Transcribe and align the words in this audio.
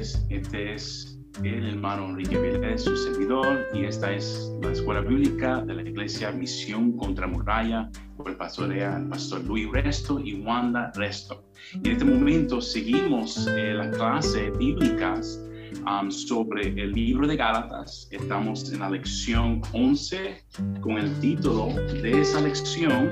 Este 0.00 0.76
es 0.76 1.18
el 1.44 1.68
hermano 1.68 2.08
Enrique 2.08 2.38
Vélez, 2.38 2.84
su 2.84 2.96
servidor, 2.96 3.66
y 3.74 3.84
esta 3.84 4.10
es 4.10 4.50
la 4.62 4.72
Escuela 4.72 5.02
Bíblica 5.02 5.60
de 5.60 5.74
la 5.74 5.82
Iglesia 5.82 6.32
Misión 6.32 6.96
contra 6.96 7.26
Muralla, 7.26 7.90
por 8.16 8.30
el 8.30 8.36
pastor, 8.38 8.72
el 8.72 9.08
pastor 9.10 9.44
Luis 9.44 9.70
Resto 9.70 10.18
y 10.18 10.40
Wanda 10.40 10.90
Resto. 10.94 11.44
En 11.74 11.92
este 11.92 12.06
momento 12.06 12.62
seguimos 12.62 13.46
eh, 13.48 13.74
las 13.74 13.94
clases 13.94 14.56
bíblicas 14.56 15.38
um, 15.84 16.10
sobre 16.10 16.68
el 16.68 16.92
libro 16.92 17.26
de 17.26 17.36
Gálatas. 17.36 18.08
Estamos 18.10 18.72
en 18.72 18.80
la 18.80 18.88
lección 18.88 19.60
11 19.74 20.42
con 20.80 20.96
el 20.96 21.12
título 21.20 21.74
de 22.02 22.22
esa 22.22 22.40
lección, 22.40 23.10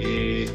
eh, 0.00 0.50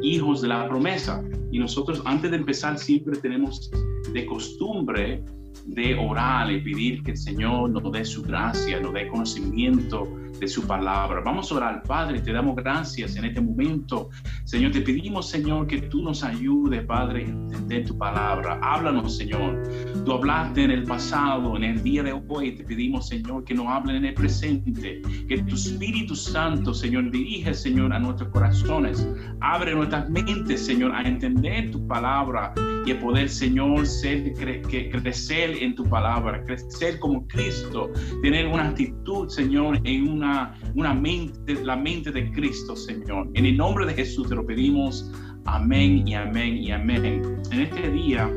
Hijos 0.00 0.40
de 0.40 0.48
la 0.48 0.66
Promesa. 0.66 1.22
Y 1.52 1.58
nosotros 1.58 2.00
antes 2.06 2.30
de 2.30 2.38
empezar 2.38 2.78
siempre 2.78 3.18
tenemos 3.18 3.70
de 4.12 4.26
costumbre 4.26 5.24
de 5.66 5.94
orar 5.94 6.50
y 6.50 6.60
pedir 6.60 7.02
que 7.02 7.12
el 7.12 7.16
Señor 7.16 7.70
nos 7.70 7.92
dé 7.92 8.04
su 8.04 8.22
gracia, 8.22 8.80
nos 8.80 8.94
dé 8.94 9.08
conocimiento 9.08 10.08
de 10.38 10.48
su 10.48 10.66
palabra. 10.66 11.20
Vamos 11.24 11.50
a 11.50 11.56
orar, 11.56 11.82
Padre, 11.82 12.20
te 12.20 12.32
damos 12.32 12.56
gracias 12.56 13.16
en 13.16 13.24
este 13.24 13.40
momento. 13.40 14.10
Señor, 14.44 14.72
te 14.72 14.80
pedimos, 14.80 15.28
Señor, 15.28 15.66
que 15.66 15.82
tú 15.82 16.02
nos 16.02 16.22
ayudes, 16.22 16.84
Padre, 16.84 17.24
a 17.24 17.28
entender 17.28 17.84
tu 17.86 17.96
palabra. 17.96 18.58
Háblanos, 18.62 19.16
Señor. 19.16 19.62
Tú 20.04 20.12
hablaste 20.12 20.64
en 20.64 20.70
el 20.70 20.84
pasado, 20.84 21.56
en 21.56 21.64
el 21.64 21.82
día 21.82 22.02
de 22.02 22.12
hoy. 22.28 22.52
Te 22.52 22.64
pedimos, 22.64 23.08
Señor, 23.08 23.44
que 23.44 23.54
nos 23.54 23.66
hable 23.66 23.96
en 23.96 24.04
el 24.06 24.14
presente. 24.14 25.02
Que 25.28 25.38
tu 25.42 25.54
Espíritu 25.54 26.14
Santo, 26.14 26.72
Señor, 26.72 27.10
dirige, 27.10 27.52
Señor, 27.54 27.92
a 27.92 27.98
nuestros 27.98 28.30
corazones. 28.30 29.06
Abre 29.40 29.74
nuestras 29.74 30.08
mentes, 30.08 30.64
Señor, 30.64 30.92
a 30.94 31.02
entender 31.02 31.70
tu 31.70 31.86
palabra 31.86 32.54
y 32.86 32.92
a 32.92 33.00
poder, 33.00 33.28
Señor, 33.28 33.86
ser, 33.86 34.32
que 34.34 34.90
crecer 34.90 35.50
en 35.60 35.74
tu 35.74 35.84
palabra, 35.84 36.42
crecer 36.44 36.98
como 36.98 37.26
Cristo, 37.28 37.90
tener 38.22 38.46
una 38.46 38.68
actitud, 38.68 39.28
Señor, 39.28 39.78
en 39.84 40.08
una 40.20 40.54
una, 40.74 40.94
mente, 40.94 41.64
la 41.64 41.76
mente 41.76 42.10
de 42.10 42.30
Cristo, 42.32 42.76
Señor. 42.76 43.28
En 43.34 43.46
el 43.46 43.56
nombre 43.56 43.86
de 43.86 43.94
Jesús 43.94 44.28
te 44.28 44.34
lo 44.34 44.44
pedimos. 44.44 45.10
Amén 45.46 46.06
y 46.06 46.14
amén 46.14 46.58
y 46.58 46.70
amén. 46.70 47.40
En 47.50 47.60
este 47.60 47.90
día, 47.90 48.30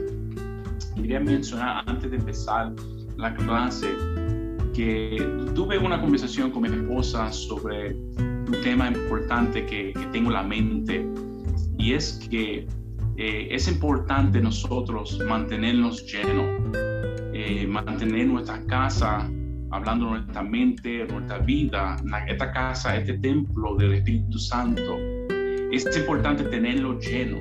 quería 0.95 1.19
mencionar 1.19 1.83
antes 1.85 2.09
de 2.09 2.17
empezar 2.17 2.73
la 3.17 3.35
clase 3.35 3.87
que 4.73 5.17
tuve 5.53 5.77
una 5.77 5.99
conversación 6.01 6.51
con 6.51 6.63
mi 6.63 6.69
esposa 6.69 7.31
sobre 7.31 7.93
un 7.93 8.55
tema 8.63 8.87
importante 8.87 9.65
que, 9.65 9.93
tengo 10.11 10.29
en 10.29 10.33
la 10.33 10.43
mente 10.43 11.05
y 11.77 11.93
es 11.93 12.27
que 12.29 12.65
eh, 13.17 13.47
es 13.51 13.67
importante 13.67 14.41
nosotros 14.41 15.19
mantenernos 15.27 16.03
llenos, 16.11 16.75
eh, 17.33 17.67
mantener 17.67 18.27
nuestra 18.27 18.65
casa 18.65 19.29
hablando 19.73 20.05
nuestra 20.05 20.43
mente, 20.43 21.05
nuestra 21.07 21.39
vida, 21.39 21.97
esta 22.27 22.51
casa, 22.51 22.95
este 22.95 23.17
templo 23.17 23.75
del 23.75 23.95
Espíritu 23.95 24.37
Santo. 24.37 24.97
Es 25.71 25.85
importante 25.97 26.43
tenerlo 26.43 26.99
lleno. 26.99 27.39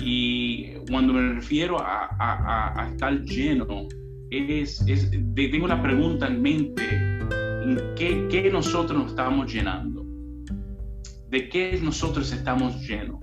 Y 0.00 0.74
cuando 0.90 1.12
me 1.12 1.34
refiero 1.34 1.78
a, 1.80 2.88
estar 2.90 3.20
lleno, 3.22 3.86
es, 4.30 4.84
tengo 5.36 5.64
una 5.64 5.80
pregunta 5.80 6.26
en 6.26 6.42
mente, 6.42 6.82
¿qué, 7.96 8.26
¿qué 8.28 8.50
nosotros 8.50 8.98
nos 8.98 9.10
estamos 9.10 9.52
llenando? 9.52 10.04
¿De 11.30 11.48
qué 11.48 11.78
nosotros 11.80 12.32
estamos 12.32 12.84
llenos? 12.86 13.20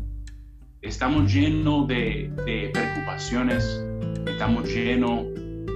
Estamos 0.81 1.31
llenos 1.31 1.88
de, 1.90 2.31
de 2.46 2.72
preocupaciones, 2.74 3.85
estamos 4.25 4.74
llenos 4.74 5.25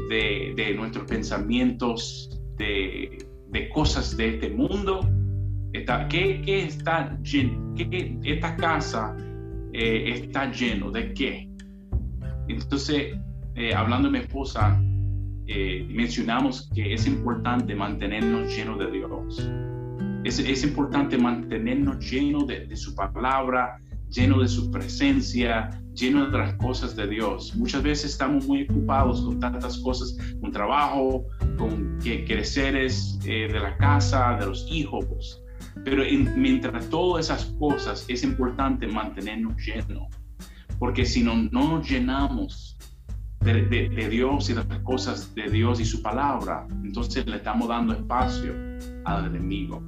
de, 0.09 0.73
nuestros 0.75 1.05
pensamientos, 1.05 2.29
de, 2.57 3.17
cosas 3.73 4.15
de 4.17 4.35
este 4.35 4.49
mundo. 4.49 5.01
Está, 5.73 6.07
¿qué, 6.07 6.41
está 6.45 7.17
lleno? 7.21 7.73
¿Qué, 7.75 8.17
esta 8.23 8.55
casa 8.55 9.15
eh, 9.73 10.11
está 10.13 10.51
lleno 10.51 10.91
de 10.91 11.13
qué? 11.13 11.49
Entonces, 12.47 13.17
eh, 13.55 13.73
hablando 13.73 14.09
de 14.09 14.19
mi 14.19 14.19
esposa, 14.19 14.79
eh, 15.47 15.85
mencionamos 15.89 16.69
que 16.73 16.93
es 16.93 17.05
importante 17.07 17.75
mantenernos 17.75 18.55
llenos 18.55 18.79
de 18.79 18.91
Dios. 18.91 19.49
Es, 20.23 20.39
es 20.39 20.63
importante 20.63 21.17
mantenernos 21.17 21.99
llenos 22.09 22.47
de, 22.47 22.65
de, 22.65 22.75
su 22.75 22.95
palabra, 22.95 23.79
lleno 24.15 24.41
de 24.41 24.47
su 24.47 24.71
presencia, 24.71 25.69
lleno 25.93 26.29
de 26.29 26.37
las 26.37 26.53
cosas 26.55 26.95
de 26.95 27.07
Dios. 27.07 27.53
Muchas 27.55 27.83
veces 27.83 28.11
estamos 28.11 28.47
muy 28.47 28.63
ocupados 28.63 29.21
con 29.21 29.39
tantas 29.39 29.77
cosas, 29.79 30.17
con 30.39 30.51
trabajo, 30.51 31.25
con 31.57 31.99
que, 31.99 32.23
creceres 32.23 33.19
eh, 33.25 33.49
de 33.51 33.59
la 33.59 33.75
casa, 33.77 34.37
de 34.39 34.45
los 34.45 34.65
hijos. 34.71 35.41
Pero 35.83 36.03
mientras 36.35 36.89
todas 36.89 37.25
esas 37.25 37.45
cosas 37.59 38.05
es 38.07 38.23
importante 38.23 38.87
mantenernos 38.87 39.53
llenos, 39.57 40.07
porque 40.79 41.05
si 41.05 41.21
no, 41.21 41.35
no 41.51 41.77
nos 41.77 41.89
llenamos 41.89 42.77
de, 43.41 43.63
de, 43.63 44.09
Dios 44.09 44.49
y 44.49 44.53
de 44.53 44.63
las 44.63 44.79
cosas 44.79 45.35
de 45.35 45.49
Dios 45.49 45.79
y 45.79 45.85
su 45.85 46.01
palabra, 46.01 46.65
entonces 46.83 47.25
le 47.27 47.35
estamos 47.35 47.67
dando 47.67 47.93
espacio 47.93 48.53
al 49.03 49.25
enemigo. 49.25 49.83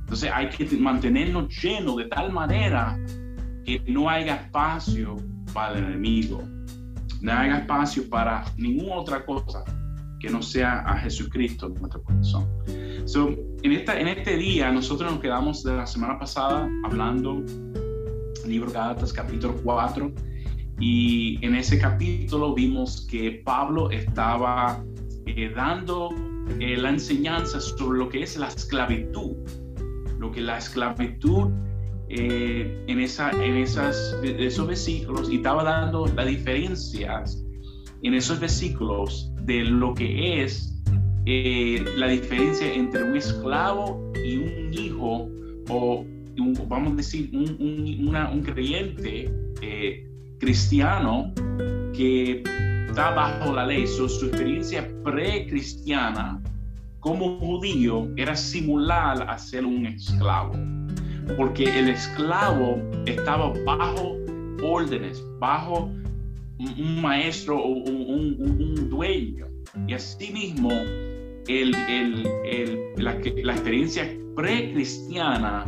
Entonces 0.00 0.30
hay 0.34 0.50
que 0.50 0.66
mantenernos 0.76 1.48
llenos 1.62 1.96
de 1.96 2.04
tal 2.06 2.32
manera 2.32 2.98
que 3.64 3.82
no 3.86 4.08
haya 4.08 4.36
espacio 4.36 5.16
para 5.52 5.78
el 5.78 5.84
enemigo, 5.84 6.42
no 7.20 7.32
haya 7.32 7.58
espacio 7.58 8.08
para 8.08 8.44
ninguna 8.56 8.96
otra 8.96 9.24
cosa 9.24 9.64
que 10.20 10.30
no 10.30 10.40
sea 10.40 10.80
a 10.80 10.98
Jesucristo 10.98 11.66
en 11.66 11.74
nuestro 11.74 12.02
corazón. 12.02 12.46
So, 13.04 13.30
en, 13.62 13.72
esta, 13.72 13.98
en 13.98 14.08
este 14.08 14.36
día 14.36 14.70
nosotros 14.70 15.10
nos 15.10 15.20
quedamos 15.20 15.64
de 15.64 15.76
la 15.76 15.86
semana 15.86 16.18
pasada 16.18 16.68
hablando 16.84 17.42
libro 18.46 18.70
Gálatas 18.70 19.12
capítulo 19.12 19.54
4 19.62 20.12
y 20.78 21.44
en 21.44 21.54
ese 21.54 21.78
capítulo 21.78 22.54
vimos 22.54 23.06
que 23.10 23.42
Pablo 23.44 23.90
estaba 23.90 24.82
eh, 25.26 25.52
dando 25.54 26.10
eh, 26.60 26.76
la 26.76 26.90
enseñanza 26.90 27.60
sobre 27.60 27.98
lo 27.98 28.08
que 28.08 28.22
es 28.22 28.36
la 28.36 28.48
esclavitud, 28.48 29.36
lo 30.18 30.30
que 30.32 30.40
la 30.40 30.58
esclavitud 30.58 31.50
eh, 32.14 32.84
en, 32.88 33.00
esa, 33.00 33.30
en 33.30 33.56
esas, 33.56 34.14
esos 34.22 34.66
versículos 34.66 35.30
y 35.30 35.36
estaba 35.36 35.64
dando 35.64 36.06
las 36.08 36.26
diferencias 36.26 37.42
en 38.02 38.12
esos 38.12 38.38
versículos 38.38 39.32
de 39.46 39.64
lo 39.64 39.94
que 39.94 40.42
es 40.42 40.78
eh, 41.24 41.82
la 41.96 42.08
diferencia 42.08 42.70
entre 42.70 43.04
un 43.04 43.16
esclavo 43.16 44.12
y 44.22 44.36
un 44.36 44.74
hijo 44.74 45.26
o 45.70 46.04
vamos 46.68 46.92
a 46.92 46.96
decir 46.96 47.30
un, 47.32 47.56
un, 47.58 48.42
creyente 48.42 49.32
eh, 49.62 50.06
cristiano 50.38 51.32
que 51.94 52.42
está 52.88 53.10
bajo 53.12 53.54
la 53.54 53.64
ley. 53.64 53.86
su 53.86 54.04
experiencia 54.04 54.86
pre-cristiana 55.02 56.42
como 57.00 57.38
judío 57.38 58.06
era 58.18 58.36
simular 58.36 59.30
a 59.30 59.38
ser 59.38 59.64
un 59.64 59.86
esclavo 59.86 60.52
porque 61.36 61.64
el 61.78 61.88
esclavo 61.88 62.80
estaba 63.06 63.52
bajo 63.64 64.16
órdenes, 64.62 65.24
bajo 65.38 65.90
un 66.58 67.02
maestro 67.02 67.58
o 67.58 67.68
un, 67.68 68.88
dueño. 68.88 69.46
Y 69.86 69.94
asimismo, 69.94 70.70
el, 71.48 71.72
la, 72.96 73.12
experiencia 73.12 74.16
pre-cristiana 74.36 75.66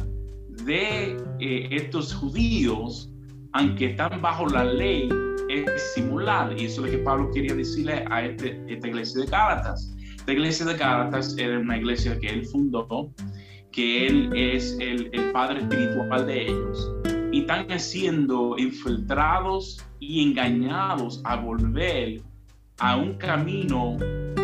de 0.64 1.16
eh, 1.40 1.68
estos 1.70 2.14
judíos, 2.14 3.10
aunque 3.52 3.90
están 3.90 4.20
bajo 4.20 4.46
la 4.46 4.64
ley, 4.64 5.08
es 5.48 5.94
simular. 5.94 6.52
Y 6.58 6.66
eso 6.66 6.84
es 6.84 6.92
lo 6.92 6.98
que 6.98 7.04
Pablo 7.04 7.30
quería 7.32 7.54
decirle 7.54 8.04
a 8.10 8.26
este, 8.26 8.62
esta 8.68 8.88
iglesia 8.88 9.22
de 9.22 9.26
Gálatas. 9.26 9.94
La 10.26 10.32
iglesia 10.32 10.66
de 10.66 10.76
Gálatas 10.76 11.36
era 11.38 11.58
una 11.58 11.76
iglesia 11.76 12.18
que 12.18 12.28
él 12.28 12.46
fundó 12.46 13.12
que 13.74 14.06
Él 14.06 14.30
es 14.34 14.76
el, 14.78 15.10
Padre 15.32 15.62
espiritual 15.62 16.26
de 16.26 16.42
ellos 16.44 16.92
y 17.32 17.40
están 17.40 17.66
siendo 17.80 18.56
infiltrados 18.56 19.84
y 19.98 20.22
engañados 20.22 21.20
a 21.24 21.34
volver 21.34 22.22
a 22.78 22.96
un 22.96 23.14
camino 23.14 23.96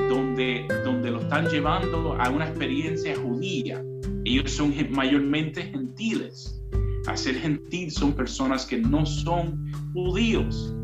donde, 0.09 0.67
donde 0.85 1.13
lo 1.13 1.21
están 1.21 1.47
llevando 1.49 2.17
a 2.21 2.29
una 2.29 2.49
experiencia 2.49 3.15
judía. 3.17 3.81
Ellos 4.25 4.51
son 4.51 4.75
mayormente 4.91 5.63
gentiles. 5.63 6.61
A 7.07 7.17
ser 7.17 7.37
gentil 7.37 7.93
son 7.93 8.13
personas 8.13 8.67
que 8.67 8.79
no 8.79 9.07
son 9.07 9.73
judíos. 9.93 10.75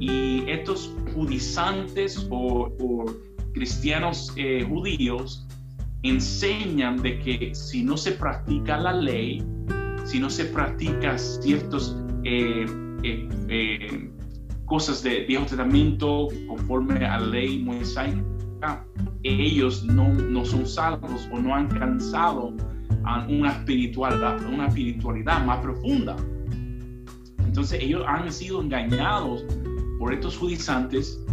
Y 0.00 0.42
estos 0.48 0.96
judizantes 1.12 2.26
o, 2.30 3.04
cristianos 3.52 4.32
eh, 4.36 4.64
judíos 4.66 5.43
enseñan 6.04 7.00
de 7.02 7.18
que 7.18 7.54
si 7.54 7.82
no 7.82 7.96
se 7.96 8.12
practica 8.12 8.76
la 8.78 8.92
ley, 8.92 9.42
si 10.04 10.20
no 10.20 10.28
se 10.28 10.44
practica 10.44 11.18
ciertos 11.18 11.96
eh, 12.24 12.66
eh, 13.02 13.28
eh, 13.48 14.10
cosas 14.66 15.02
del 15.02 15.26
Viejo 15.26 15.46
Testamento 15.46 16.28
conforme 16.46 17.04
a 17.06 17.18
la 17.18 17.26
ley 17.26 17.62
mosaica, 17.62 18.86
ellos 19.22 19.84
no, 19.84 20.12
no 20.12 20.44
son 20.44 20.66
salvos 20.66 21.26
o 21.32 21.38
no 21.38 21.54
han 21.54 21.72
alcanzado 21.72 22.54
una 23.28 23.52
espiritualidad, 23.52 24.42
una 24.46 24.68
espiritualidad 24.68 25.44
más 25.44 25.58
profunda. 25.60 26.16
Entonces 27.38 27.82
ellos 27.82 28.04
han 28.06 28.30
sido 28.30 28.60
engañados 28.60 29.44
por 29.98 30.12
estos 30.12 30.36
judizantes 30.36 31.24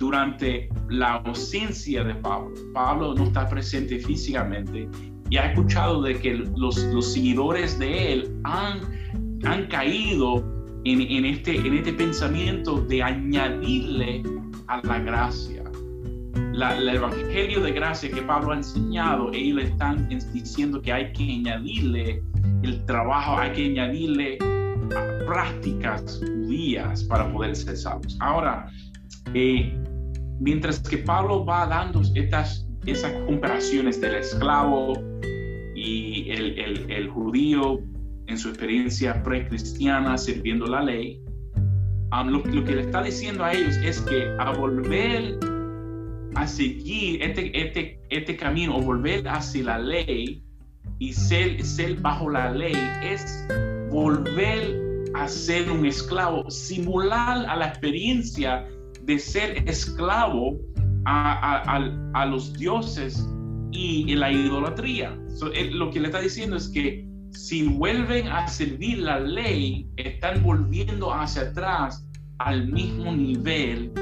durante 0.00 0.68
la 0.88 1.16
ausencia 1.16 2.02
de 2.02 2.14
Pablo. 2.16 2.52
Pablo 2.72 3.14
no 3.14 3.24
está 3.24 3.48
presente 3.48 3.98
físicamente 4.00 4.88
y 5.28 5.36
ha 5.36 5.52
escuchado 5.52 6.02
de 6.02 6.18
que 6.18 6.34
los, 6.56 6.76
los 6.84 7.12
seguidores 7.12 7.78
de 7.78 8.14
él 8.14 8.40
han, 8.44 8.80
han 9.44 9.66
caído 9.66 10.42
en, 10.84 11.02
en, 11.02 11.26
este, 11.26 11.54
en 11.56 11.74
este 11.74 11.92
pensamiento 11.92 12.80
de 12.80 13.02
añadirle 13.02 14.22
a 14.66 14.80
la 14.84 14.98
gracia. 15.00 15.62
La, 16.52 16.76
el 16.78 16.88
evangelio 16.88 17.60
de 17.60 17.72
gracia 17.72 18.10
que 18.10 18.22
Pablo 18.22 18.52
ha 18.52 18.56
enseñado, 18.56 19.30
ellos 19.32 19.64
están 19.64 20.08
diciendo 20.32 20.80
que 20.80 20.92
hay 20.92 21.12
que 21.12 21.22
añadirle 21.24 22.22
el 22.62 22.84
trabajo, 22.86 23.38
hay 23.38 23.52
que 23.52 23.66
añadirle 23.66 24.38
prácticas 25.26 26.20
judías 26.20 27.04
para 27.04 27.30
poder 27.32 27.54
ser 27.54 27.76
salvos. 27.76 28.16
Ahora, 28.20 28.66
eh, 29.34 29.79
mientras 30.40 30.80
que 30.80 30.98
Pablo 30.98 31.44
va 31.44 31.66
dando 31.66 32.02
estas, 32.14 32.66
esas 32.86 33.12
comparaciones 33.26 34.00
del 34.00 34.16
esclavo 34.16 34.94
y 35.76 36.30
el, 36.30 36.58
el, 36.58 36.90
el 36.90 37.08
judío 37.08 37.80
en 38.26 38.38
su 38.38 38.48
experiencia 38.48 39.22
precristiana 39.22 40.16
sirviendo 40.18 40.66
la 40.66 40.82
ley, 40.82 41.22
um, 42.12 42.28
lo, 42.28 42.38
lo, 42.38 42.64
que 42.64 42.74
le 42.74 42.82
está 42.82 43.02
diciendo 43.02 43.44
a 43.44 43.52
ellos 43.52 43.76
es 43.76 44.00
que 44.00 44.34
a 44.38 44.52
volver 44.52 45.38
a 46.34 46.46
seguir 46.46 47.22
este, 47.22 47.60
este, 47.60 48.00
este 48.08 48.36
camino 48.36 48.76
o 48.76 48.80
volver 48.80 49.28
hacia 49.28 49.64
la 49.64 49.78
ley 49.78 50.42
y 50.98 51.12
ser, 51.12 51.62
ser 51.62 51.96
bajo 51.96 52.30
la 52.30 52.50
ley 52.50 52.76
es 53.02 53.46
volver 53.90 54.80
a 55.14 55.28
ser 55.28 55.70
un 55.70 55.84
esclavo, 55.84 56.48
simular 56.50 57.44
a 57.46 57.56
la 57.56 57.66
experiencia 57.66 58.66
de 59.10 59.18
ser 59.18 59.68
esclavo 59.68 60.56
a, 61.04 62.26
los 62.30 62.52
dioses 62.52 63.28
y 63.72 64.14
la 64.14 64.30
idolatría. 64.30 65.18
lo 65.72 65.90
que 65.90 65.98
le 65.98 66.06
está 66.06 66.20
diciendo 66.20 66.56
es 66.56 66.68
que 66.68 67.04
si 67.32 67.66
vuelven 67.66 68.28
a 68.28 68.46
servir 68.46 68.98
la 68.98 69.18
ley, 69.18 69.88
están 69.96 70.44
volviendo 70.44 71.12
hacia 71.12 71.42
atrás 71.42 72.06
al 72.38 72.68
mismo 72.68 73.12
nivel 73.12 73.92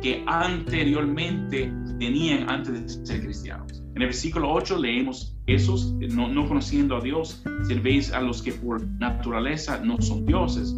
que 0.00 0.24
anteriormente 0.26 1.70
tenían 1.98 2.48
antes 2.48 2.98
de 2.98 3.06
ser 3.06 3.20
cristianos. 3.20 3.82
En 3.94 4.00
el 4.00 4.08
versículo 4.08 4.50
8 4.50 4.78
leemos, 4.78 5.36
esos 5.46 5.92
no, 5.92 6.26
no 6.28 6.48
conociendo 6.48 6.96
a 6.96 7.00
Dios, 7.02 7.42
servéis 7.68 8.12
a 8.12 8.20
los 8.22 8.40
que 8.40 8.52
por 8.52 8.82
naturaleza 8.98 9.78
no 9.84 10.00
son 10.00 10.24
dioses. 10.24 10.74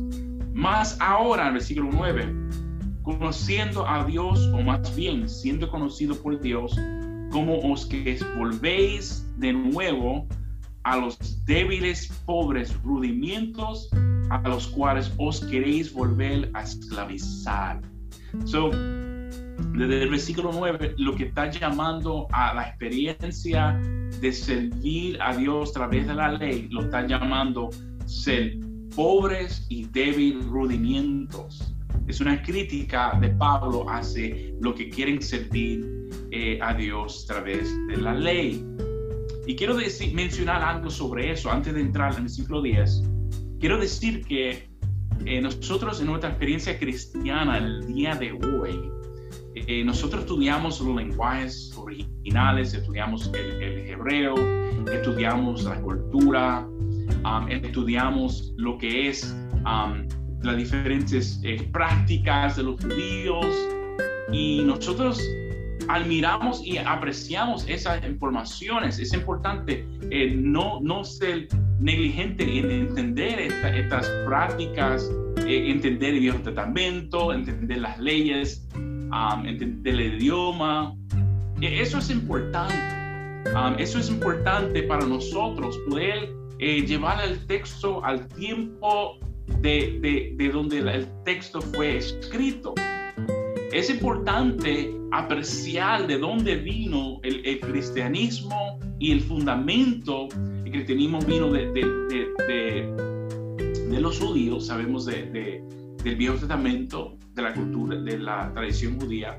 Más 0.52 0.98
ahora, 1.00 1.42
en 1.42 1.48
el 1.48 1.54
versículo 1.54 1.90
9, 1.92 2.34
conociendo 3.06 3.88
a 3.88 4.04
Dios, 4.04 4.50
o 4.52 4.60
más 4.62 4.94
bien 4.96 5.28
siendo 5.28 5.70
conocido 5.70 6.20
por 6.20 6.40
Dios, 6.40 6.76
como 7.30 7.60
os 7.60 7.86
que 7.86 8.18
volvéis 8.36 9.24
de 9.36 9.52
nuevo 9.52 10.26
a 10.82 10.96
los 10.96 11.16
débiles, 11.44 12.08
pobres 12.26 12.74
rudimientos 12.82 13.88
a 14.30 14.40
los 14.48 14.66
cuales 14.66 15.12
os 15.18 15.40
queréis 15.40 15.92
volver 15.92 16.50
a 16.54 16.64
esclavizar. 16.64 17.80
So, 18.44 18.70
desde 18.70 20.02
el 20.02 20.10
versículo 20.10 20.50
9, 20.52 20.96
lo 20.98 21.14
que 21.14 21.26
está 21.26 21.48
llamando 21.48 22.26
a 22.32 22.54
la 22.54 22.70
experiencia 22.70 23.80
de 24.20 24.32
servir 24.32 25.22
a 25.22 25.36
Dios 25.36 25.70
a 25.70 25.72
través 25.74 26.08
de 26.08 26.14
la 26.14 26.32
ley, 26.32 26.66
lo 26.72 26.82
está 26.82 27.06
llamando 27.06 27.70
ser 28.04 28.58
pobres 28.96 29.64
y 29.68 29.84
débiles 29.84 30.44
rudimientos. 30.46 31.75
Es 32.06 32.20
una 32.20 32.42
crítica 32.42 33.18
de 33.20 33.30
Pablo 33.30 33.84
hacia 33.88 34.34
lo 34.60 34.74
que 34.74 34.88
quieren 34.88 35.20
servir 35.20 35.84
eh, 36.30 36.58
a 36.62 36.74
Dios 36.74 37.24
a 37.24 37.34
través 37.34 37.68
de 37.88 37.96
la 37.96 38.14
ley. 38.14 38.64
Y 39.46 39.56
quiero 39.56 39.76
decir, 39.76 40.14
mencionar 40.14 40.62
algo 40.62 40.90
sobre 40.90 41.32
eso 41.32 41.50
antes 41.50 41.74
de 41.74 41.80
entrar 41.80 42.12
en 42.12 42.16
el 42.16 42.22
versículo 42.22 42.62
10. 42.62 43.02
Quiero 43.60 43.78
decir 43.78 44.24
que 44.24 44.68
eh, 45.24 45.40
nosotros 45.40 46.00
en 46.00 46.06
nuestra 46.06 46.30
experiencia 46.30 46.78
cristiana 46.78 47.58
el 47.58 47.86
día 47.92 48.14
de 48.14 48.32
hoy, 48.32 48.90
eh, 49.54 49.82
nosotros 49.84 50.22
estudiamos 50.22 50.80
los 50.80 50.94
lenguajes 50.94 51.72
originales, 51.76 52.74
estudiamos 52.74 53.30
el, 53.32 53.62
hebreo, 53.88 54.34
estudiamos 54.92 55.64
la 55.64 55.80
cultura, 55.80 56.68
um, 57.24 57.48
estudiamos 57.48 58.52
lo 58.56 58.76
que 58.78 59.08
es 59.08 59.34
um, 59.64 60.06
las 60.46 60.56
diferentes 60.56 61.40
eh, 61.42 61.68
prácticas 61.72 62.56
de 62.56 62.62
los 62.62 62.80
judíos 62.80 63.46
y 64.32 64.62
nosotros 64.64 65.20
admiramos 65.88 66.64
y 66.64 66.78
apreciamos 66.78 67.68
esas 67.68 68.04
informaciones. 68.04 68.98
Es 68.98 69.12
importante 69.12 69.86
eh, 70.10 70.34
no, 70.36 70.80
no 70.80 71.04
ser 71.04 71.48
negligente 71.78 72.58
en 72.58 72.70
entender 72.70 73.38
estas 73.40 74.08
prácticas, 74.24 75.10
entender 75.46 76.14
el 76.14 76.20
Viejo 76.20 76.38
Testamento, 76.38 77.32
entender 77.32 77.78
las 77.78 77.98
leyes 77.98 78.66
um, 78.74 79.46
entender 79.46 79.94
el 79.94 80.14
idioma. 80.20 80.94
E, 81.60 81.80
eso 81.80 81.98
es 81.98 82.10
importante. 82.10 82.74
eso 83.78 83.98
es 83.98 84.08
importante 84.08 84.82
para 84.84 85.06
nosotros, 85.06 85.78
poder 85.88 86.30
eh, 86.58 86.82
llevar 86.86 87.22
el 87.24 87.46
texto 87.46 88.04
al 88.04 88.26
tiempo 88.28 89.18
de, 89.60 90.34
de, 90.36 90.48
donde 90.48 90.78
el 90.78 91.06
texto 91.24 91.60
fue 91.60 91.98
escrito. 91.98 92.74
Es 93.72 93.90
importante 93.90 94.94
apreciar 95.12 96.06
de 96.06 96.18
dónde 96.18 96.56
vino 96.56 97.20
el, 97.22 97.60
cristianismo 97.60 98.78
y 98.98 99.12
el 99.12 99.20
fundamento. 99.20 100.28
El 100.64 100.70
cristianismo 100.70 101.20
vino 101.20 101.52
de, 101.52 101.66
de, 101.72 102.26
de 103.90 104.00
los 104.00 104.18
judíos, 104.18 104.66
sabemos 104.66 105.06
del 105.06 105.62
Viejo 106.16 106.36
Testamento, 106.36 107.16
de 107.34 107.42
la 107.42 107.54
cultura, 107.54 107.96
de 108.00 108.18
la 108.18 108.52
tradición 108.52 108.98
judía, 108.98 109.38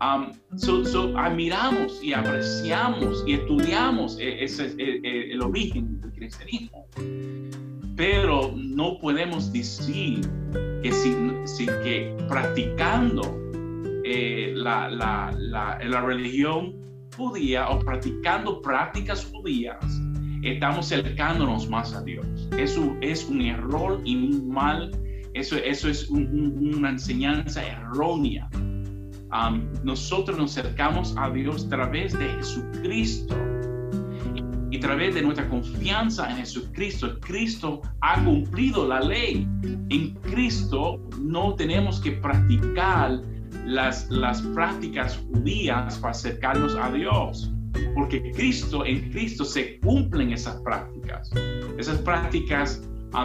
um, 0.00 1.16
admiramos 1.16 2.02
y 2.02 2.12
apreciamos 2.12 3.24
y 3.26 3.34
estudiamos 3.34 4.18
e, 4.18 4.44
e, 4.44 4.46
e, 4.78 5.32
el 5.32 5.42
origen 5.42 6.00
del 6.00 6.12
cristianismo. 6.12 6.86
Pero 7.98 8.54
no 8.56 8.98
podemos 8.98 9.52
decir 9.52 10.20
que, 10.82 10.90
si, 10.92 11.66
que 11.66 12.16
practicando 12.28 13.20
eh, 14.04 14.52
la, 14.54 14.88
la, 14.88 15.34
la, 15.36 15.78
la 15.82 16.00
religión 16.00 16.74
judía 17.14 17.68
o 17.68 17.78
practicando 17.80 18.62
prácticas 18.62 19.26
judías, 19.26 19.84
estamos 20.42 20.86
acercándonos 20.86 21.68
más 21.68 21.92
a 21.92 22.02
Dios. 22.02 22.26
Eso 22.56 22.96
es 23.02 23.28
un 23.28 23.42
error 23.42 24.00
y 24.04 24.16
un 24.16 24.48
mal 24.48 24.90
eso, 25.34 25.56
eso 25.56 25.88
es 25.88 26.08
una 26.08 26.90
enseñanza 26.90 27.64
errónea. 27.64 28.48
nosotros 29.84 30.38
nos 30.38 30.56
acercamos 30.56 31.14
a 31.16 31.30
Dios 31.30 31.66
a 31.66 31.68
través 31.68 32.18
de 32.18 32.28
Jesucristo 32.28 33.36
través 34.78 35.14
de 35.14 35.22
nuestra 35.22 35.48
confianza 35.48 36.30
en 36.30 36.38
Jesucristo. 36.38 37.18
Cristo 37.20 37.82
ha 38.00 38.22
cumplido 38.24 38.86
la 38.86 39.00
ley. 39.00 39.46
En 39.90 40.14
Cristo 40.22 41.00
no 41.20 41.54
tenemos 41.54 42.00
que 42.00 42.12
practicar 42.12 43.20
las, 43.64 44.08
las 44.10 44.42
prácticas 44.42 45.18
judías 45.32 45.98
para 45.98 46.12
acercarnos 46.12 46.74
a 46.76 46.90
Dios. 46.92 47.52
Porque 47.94 48.32
Cristo, 48.32 48.84
en 48.84 49.10
Cristo 49.10 49.44
se 49.44 49.78
cumplen 49.80 50.32
esas 50.32 50.56
prácticas. 50.62 51.30
Esas 51.78 51.98
prácticas 51.98 52.82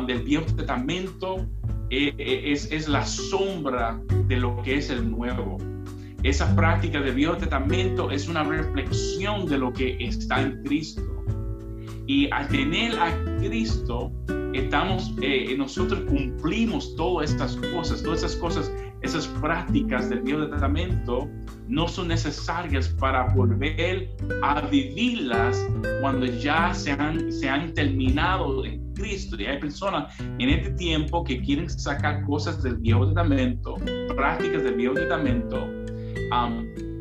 del 0.07 0.23
Viejo 0.23 0.45
Testamento 0.45 1.47
eh, 1.89 2.13
eh, 2.17 2.51
es, 2.51 2.71
es, 2.71 2.87
la 2.87 3.05
sombra 3.05 4.01
de 4.27 4.37
lo 4.37 4.61
que 4.63 4.77
es 4.77 4.89
el 4.89 5.09
nuevo. 5.09 5.57
Esa 6.23 6.55
práctica 6.55 7.01
de 7.01 7.11
Viejo 7.11 7.35
Testamento 7.37 8.09
es 8.09 8.27
una 8.27 8.43
reflexión 8.43 9.45
de 9.45 9.57
lo 9.57 9.73
que 9.73 9.97
está 9.99 10.41
en 10.41 10.63
Cristo. 10.63 11.01
Y 12.07 12.29
al 12.31 12.47
tener 12.49 12.97
a 12.99 13.13
Cristo, 13.39 14.11
estamos, 14.53 15.13
eh, 15.21 15.55
nosotros 15.57 16.01
cumplimos 16.01 16.95
todas 16.95 17.31
estas 17.31 17.55
cosas, 17.73 18.03
todas 18.03 18.19
esas 18.23 18.35
cosas, 18.37 18.73
esas 19.01 19.27
prácticas 19.41 20.09
del 20.09 20.21
Viejo 20.21 20.49
Testamento 20.49 21.29
no 21.67 21.87
son 21.87 22.09
necesarias 22.09 22.89
para 22.99 23.33
volver 23.33 24.09
a 24.41 24.61
vivirlas 24.61 25.65
cuando 26.01 26.25
ya 26.25 26.73
se 26.73 26.91
han, 26.91 27.31
se 27.31 27.49
han 27.49 27.73
terminado 27.73 28.63
Cristo. 28.95 29.35
Y 29.39 29.45
hay 29.45 29.59
personas 29.59 30.13
en 30.19 30.49
este 30.49 30.71
tiempo 30.71 31.23
que 31.23 31.41
quieren 31.41 31.69
sacar 31.69 32.23
cosas 32.23 32.61
del 32.63 32.75
Viejo 32.77 33.07
Testamento 33.07 33.75
prácticas 34.15 34.63
del 34.63 34.75
Viejo 34.75 34.93
Testamento 34.93 35.67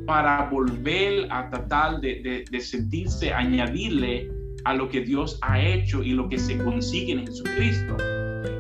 para 0.07 0.49
volver 0.51 1.27
a 1.31 1.49
tratar 1.51 2.01
de, 2.01 2.45
de, 2.51 2.61
sentirse, 2.61 3.33
añadirle 3.33 4.31
a 4.65 4.75
lo 4.75 4.89
que 4.89 5.01
Dios 5.01 5.39
ha 5.43 5.61
hecho 5.61 6.03
y 6.03 6.13
lo 6.13 6.29
que 6.29 6.39
se 6.39 6.59
consigue 6.59 7.13
en 7.13 7.27
Jesucristo. 7.27 7.97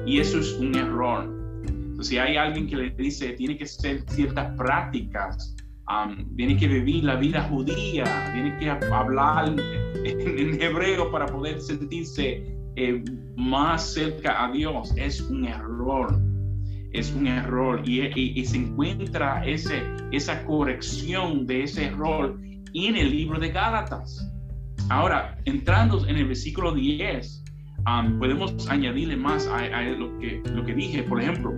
Y 0.06 0.18
eso 0.18 0.38
es 0.38 0.52
un 0.54 0.74
error. 0.74 1.24
Entonces, 1.66 2.08
si 2.08 2.18
hay 2.18 2.36
alguien 2.36 2.66
que 2.66 2.76
le 2.76 2.90
dice, 2.90 3.30
tiene 3.30 3.56
que 3.56 3.66
ser 3.66 4.02
ciertas 4.08 4.56
prácticas, 4.56 5.56
tiene 6.36 6.56
que 6.56 6.66
vivir 6.66 7.04
la 7.04 7.16
vida 7.16 7.42
judía, 7.44 8.04
tiene 8.32 8.56
que 8.58 8.70
hablar 8.70 9.54
en, 10.04 10.62
hebreo 10.62 11.10
para 11.10 11.26
poder 11.26 11.60
sentirse 11.60 12.42
eh, 12.76 13.04
más 13.36 13.92
cerca 13.92 14.44
a 14.44 14.50
Dios, 14.50 14.94
es 14.96 15.20
un 15.20 15.44
error 15.44 16.18
es 16.92 17.12
un 17.14 17.26
error 17.26 17.82
y, 17.88 18.44
se 18.44 18.58
encuentra 18.58 19.44
ese, 19.46 19.82
esa 20.10 20.44
corrección 20.44 21.46
de 21.46 21.64
ese 21.64 21.86
error 21.86 22.38
en 22.74 22.96
el 22.96 23.10
libro 23.10 23.38
de 23.38 23.50
Gálatas. 23.50 24.31
Ahora, 24.92 25.38
entrando 25.46 26.06
en 26.06 26.18
el 26.18 26.26
versículo 26.26 26.74
10, 26.74 27.44
um, 27.86 28.18
podemos 28.18 28.68
añadirle 28.68 29.16
más 29.16 29.46
a, 29.46 29.80
lo, 29.84 30.18
que, 30.18 30.42
lo 30.52 30.62
que 30.66 30.74
dije. 30.74 31.02
Por 31.02 31.18
ejemplo, 31.18 31.50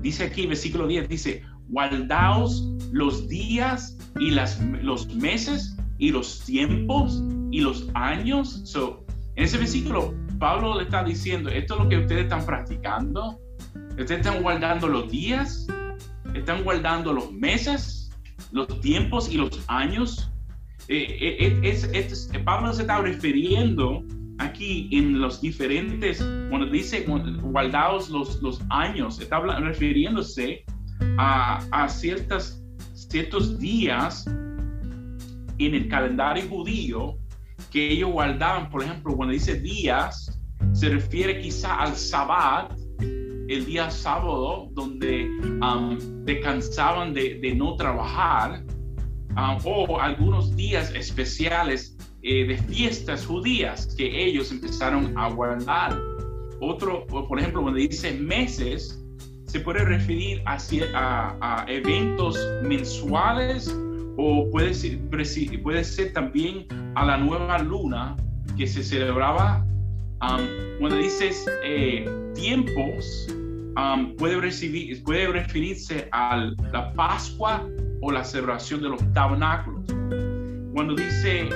dice 0.00 0.24
aquí, 0.24 0.46
versículo 0.46 0.86
10, 0.86 1.10
dice, 1.10 1.42
guardaos 1.68 2.66
los 2.90 3.28
días 3.28 3.98
y 4.18 4.30
las, 4.30 4.58
los 4.82 5.14
meses 5.14 5.76
y 5.98 6.10
los 6.10 6.40
tiempos 6.46 7.22
y 7.50 7.60
los 7.60 7.86
años. 7.92 8.62
So, 8.64 9.04
en 9.36 9.44
ese 9.44 9.58
versículo, 9.58 10.14
Pablo 10.38 10.78
le 10.78 10.84
está 10.84 11.04
diciendo, 11.04 11.50
esto 11.50 11.74
es 11.74 11.80
lo 11.80 11.88
que 11.90 11.98
ustedes 11.98 12.22
están 12.22 12.46
practicando, 12.46 13.38
Ustedes 13.90 14.26
están 14.26 14.42
guardando 14.42 14.88
los 14.88 15.10
días, 15.10 15.66
están 16.32 16.64
guardando 16.64 17.12
los 17.12 17.30
meses, 17.30 18.10
los 18.52 18.80
tiempos 18.80 19.30
y 19.30 19.36
los 19.36 19.62
años. 19.68 20.30
Eh, 20.88 21.38
eh, 21.40 21.60
es, 21.62 22.30
Pablo 22.44 22.72
se 22.72 22.82
está 22.82 23.00
refiriendo 23.00 24.04
aquí 24.38 24.88
en 24.92 25.20
los 25.20 25.40
diferentes, 25.40 26.18
cuando 26.50 26.66
dice 26.66 27.06
guardados 27.42 28.10
los, 28.10 28.42
los 28.42 28.60
años, 28.70 29.20
está 29.20 29.40
refiriéndose 29.40 30.64
a, 31.18 31.64
a 31.70 31.88
ciertas, 31.88 32.62
ciertos 32.92 33.58
días 33.58 34.26
en 35.58 35.74
el 35.74 35.88
calendario 35.88 36.48
judío 36.48 37.16
que 37.70 37.92
ellos 37.92 38.10
guardaban, 38.10 38.70
por 38.70 38.82
ejemplo, 38.82 39.16
cuando 39.16 39.32
dice 39.32 39.60
días, 39.60 40.38
se 40.72 40.88
refiere 40.88 41.40
quizá 41.40 41.80
al 41.80 41.94
sabbat, 41.94 42.72
el 43.48 43.66
día 43.66 43.90
sábado 43.90 44.68
donde 44.72 45.28
descansaban 46.24 47.12
de, 47.12 47.54
no 47.56 47.76
trabajar 47.76 48.64
o 49.64 50.00
algunos 50.00 50.54
días 50.56 50.92
especiales 50.94 51.96
eh, 52.22 52.46
de 52.46 52.56
fiestas 52.56 53.26
judías 53.26 53.94
que 53.96 54.24
ellos 54.24 54.50
empezaron 54.50 55.16
a 55.16 55.30
guardar. 55.30 55.98
Otro, 56.60 57.06
por 57.06 57.38
ejemplo, 57.38 57.62
cuando 57.62 57.78
dice 57.78 58.12
meses, 58.12 59.04
se 59.46 59.60
puede 59.60 59.84
referir 59.84 60.42
a, 60.46 60.56
a, 61.40 61.64
eventos 61.68 62.38
mensuales 62.62 63.74
o 64.16 64.48
puede 64.50 64.72
ser, 64.74 64.98
puede 65.62 65.84
ser 65.84 66.12
también 66.12 66.66
a 66.94 67.04
la 67.04 67.16
nueva 67.18 67.58
luna 67.58 68.16
que 68.56 68.66
se 68.66 68.82
celebraba 68.82 69.64
cuando 70.78 70.96
dices 70.96 71.46
eh, 71.62 72.04
tiempos, 72.34 73.28
puede, 74.18 74.40
recibir, 74.40 75.02
puede 75.04 75.28
referirse 75.28 76.08
a 76.12 76.50
la 76.72 76.92
Pascua 76.94 77.66
o 78.04 78.12
la 78.12 78.22
celebración 78.22 78.82
de 78.82 78.90
los 78.90 79.12
tabernáculos. 79.14 79.82
Cuando 80.74 80.94
dice 80.94 81.48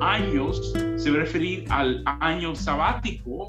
años, 0.00 0.72
se 0.96 1.10
va 1.10 1.18
a 1.18 1.20
referir 1.20 1.64
al 1.70 2.02
año 2.20 2.54
sabático 2.56 3.46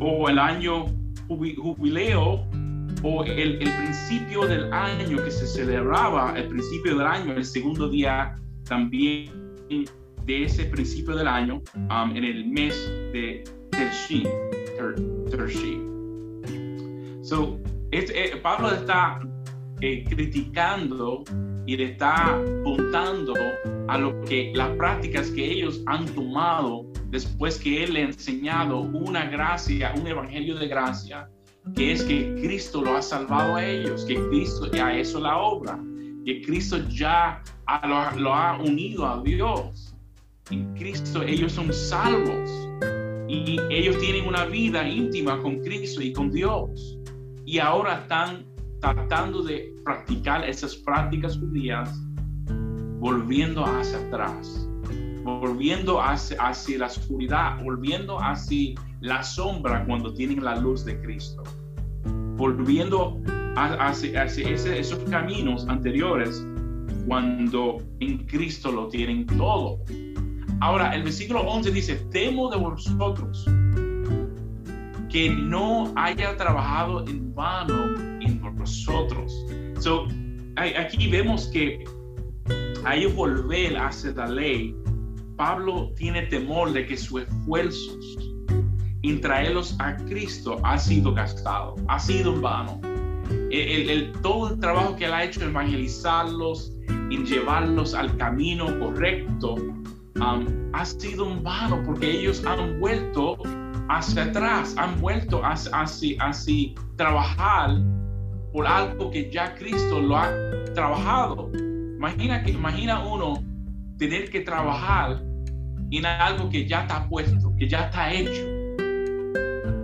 o 0.00 0.28
el 0.30 0.38
año 0.38 0.86
jubileo 1.28 2.46
o 3.02 3.24
el, 3.24 3.60
el, 3.60 3.76
principio 3.76 4.46
del 4.46 4.72
año 4.72 5.22
que 5.22 5.30
se 5.30 5.46
celebraba, 5.46 6.34
el 6.38 6.48
principio 6.48 6.96
del 6.96 7.06
año, 7.06 7.34
el 7.34 7.44
segundo 7.44 7.88
día 7.88 8.34
también 8.64 9.30
de 10.24 10.44
ese 10.44 10.64
principio 10.66 11.16
del 11.16 11.28
año 11.28 11.60
en 12.14 12.24
el 12.24 12.46
mes 12.46 12.74
de 13.12 13.44
Tershi. 13.70 14.22
Tershi. 15.30 15.80
So, 17.22 17.60
eh, 17.90 18.38
Pablo 18.42 18.72
está 18.72 19.20
eh, 19.84 20.04
criticando 20.08 21.24
y 21.66 21.76
le 21.76 21.90
está 21.90 22.36
apuntando 22.36 23.34
a 23.88 23.98
lo 23.98 24.20
que 24.20 24.52
las 24.54 24.70
prácticas 24.76 25.28
que 25.30 25.44
ellos 25.44 25.82
han 25.86 26.06
tomado 26.06 26.86
después 27.10 27.58
que 27.58 27.82
él 27.82 27.94
le 27.94 28.02
ha 28.02 28.04
enseñado 28.04 28.78
una 28.78 29.26
gracia, 29.26 29.92
un 30.00 30.06
evangelio 30.06 30.56
de 30.56 30.68
gracia, 30.68 31.28
que 31.74 31.90
es 31.90 32.04
que 32.04 32.32
Cristo 32.40 32.80
lo 32.80 32.96
ha 32.96 33.02
salvado 33.02 33.56
a 33.56 33.66
ellos, 33.66 34.04
que 34.04 34.14
Cristo 34.28 34.70
ya 34.70 34.96
hizo 34.96 35.18
la 35.18 35.36
obra, 35.38 35.76
que 36.24 36.42
Cristo 36.42 36.78
ya 36.88 37.42
lo, 37.84 38.32
ha 38.32 38.58
unido 38.60 39.04
a 39.04 39.20
Dios. 39.20 39.96
En 40.52 40.72
Cristo 40.74 41.24
ellos 41.24 41.50
son 41.50 41.72
salvos 41.72 42.50
y 43.26 43.58
ellos 43.68 43.98
tienen 43.98 44.28
una 44.28 44.44
vida 44.44 44.88
íntima 44.88 45.42
con 45.42 45.58
Cristo 45.58 46.00
y 46.00 46.12
con 46.12 46.30
Dios. 46.30 46.98
Y 47.44 47.58
ahora 47.58 48.02
están 48.02 48.46
tratando 48.80 49.42
de 49.42 49.71
practicar 49.84 50.48
esas 50.48 50.76
prácticas 50.76 51.38
judías, 51.38 52.00
volviendo 52.98 53.64
hacia 53.64 53.98
atrás, 53.98 54.68
volviendo 55.24 56.00
hacia, 56.00 56.40
hacia 56.40 56.78
la 56.78 56.86
oscuridad, 56.86 57.62
volviendo 57.62 58.18
hacia 58.20 58.74
la 59.00 59.22
sombra 59.22 59.84
cuando 59.86 60.14
tienen 60.14 60.44
la 60.44 60.56
luz 60.56 60.84
de 60.84 61.00
Cristo, 61.00 61.42
volviendo 62.36 63.20
hacia, 63.56 64.22
hacia 64.22 64.50
esos 64.50 64.98
caminos 65.10 65.66
anteriores 65.68 66.46
cuando 67.06 67.78
en 68.00 68.18
Cristo 68.26 68.70
lo 68.70 68.88
tienen 68.88 69.26
todo. 69.26 69.80
Ahora, 70.60 70.94
el 70.94 71.02
versículo 71.02 71.40
11 71.40 71.70
dice, 71.72 71.96
temo 72.12 72.48
de 72.48 72.56
vosotros 72.56 73.44
que 75.10 75.28
no 75.28 75.92
haya 75.96 76.36
trabajado 76.36 77.06
en 77.06 77.34
vano 77.34 78.20
en 78.20 78.40
vosotros. 78.56 79.44
So, 79.82 80.06
aquí 80.56 81.08
vemos 81.08 81.48
que 81.48 81.82
hay 82.84 83.06
volver 83.06 83.76
hacia 83.76 84.12
la 84.12 84.28
ley. 84.28 84.76
Pablo 85.36 85.90
tiene 85.96 86.22
temor 86.26 86.72
de 86.72 86.86
que 86.86 86.96
su 86.96 87.18
esfuerzo 87.18 87.98
en 89.02 89.20
traerlos 89.20 89.74
a 89.80 89.96
Cristo 89.96 90.60
ha 90.62 90.78
sido 90.78 91.12
gastado, 91.12 91.74
ha 91.88 91.98
sido 91.98 92.32
en 92.32 92.42
vano. 92.42 92.80
El, 93.50 94.12
todo 94.22 94.52
el 94.52 94.60
trabajo 94.60 94.94
que 94.94 95.06
él 95.06 95.14
ha 95.14 95.24
hecho 95.24 95.42
en 95.42 95.48
evangelizarlos, 95.48 96.72
en 96.86 97.26
llevarlos 97.26 97.92
al 97.92 98.16
camino 98.18 98.78
correcto, 98.78 99.56
ha 100.20 100.84
sido 100.84 101.24
un 101.24 101.42
vano 101.42 101.82
porque 101.84 102.20
ellos 102.20 102.44
han 102.46 102.78
vuelto 102.78 103.36
hacia 103.88 104.26
atrás, 104.26 104.76
han 104.78 105.00
vuelto 105.00 105.44
hacia, 105.44 105.72
hacia, 105.82 106.74
trabajar 106.94 107.80
por 108.52 108.66
algo 108.66 109.10
que 109.10 109.30
ya 109.30 109.54
Cristo 109.54 110.00
lo 110.00 110.16
ha 110.16 110.30
trabajado. 110.74 111.50
Imagina, 111.96 112.42
que, 112.42 112.50
imagina 112.50 113.04
uno 113.06 113.42
tener 113.98 114.30
que 114.30 114.40
trabajar 114.40 115.22
en 115.90 116.06
algo 116.06 116.48
que 116.50 116.66
ya 116.66 116.82
está 116.82 117.08
puesto, 117.08 117.54
que 117.58 117.68
ya 117.68 117.86
está 117.86 118.12
hecho. 118.12 118.46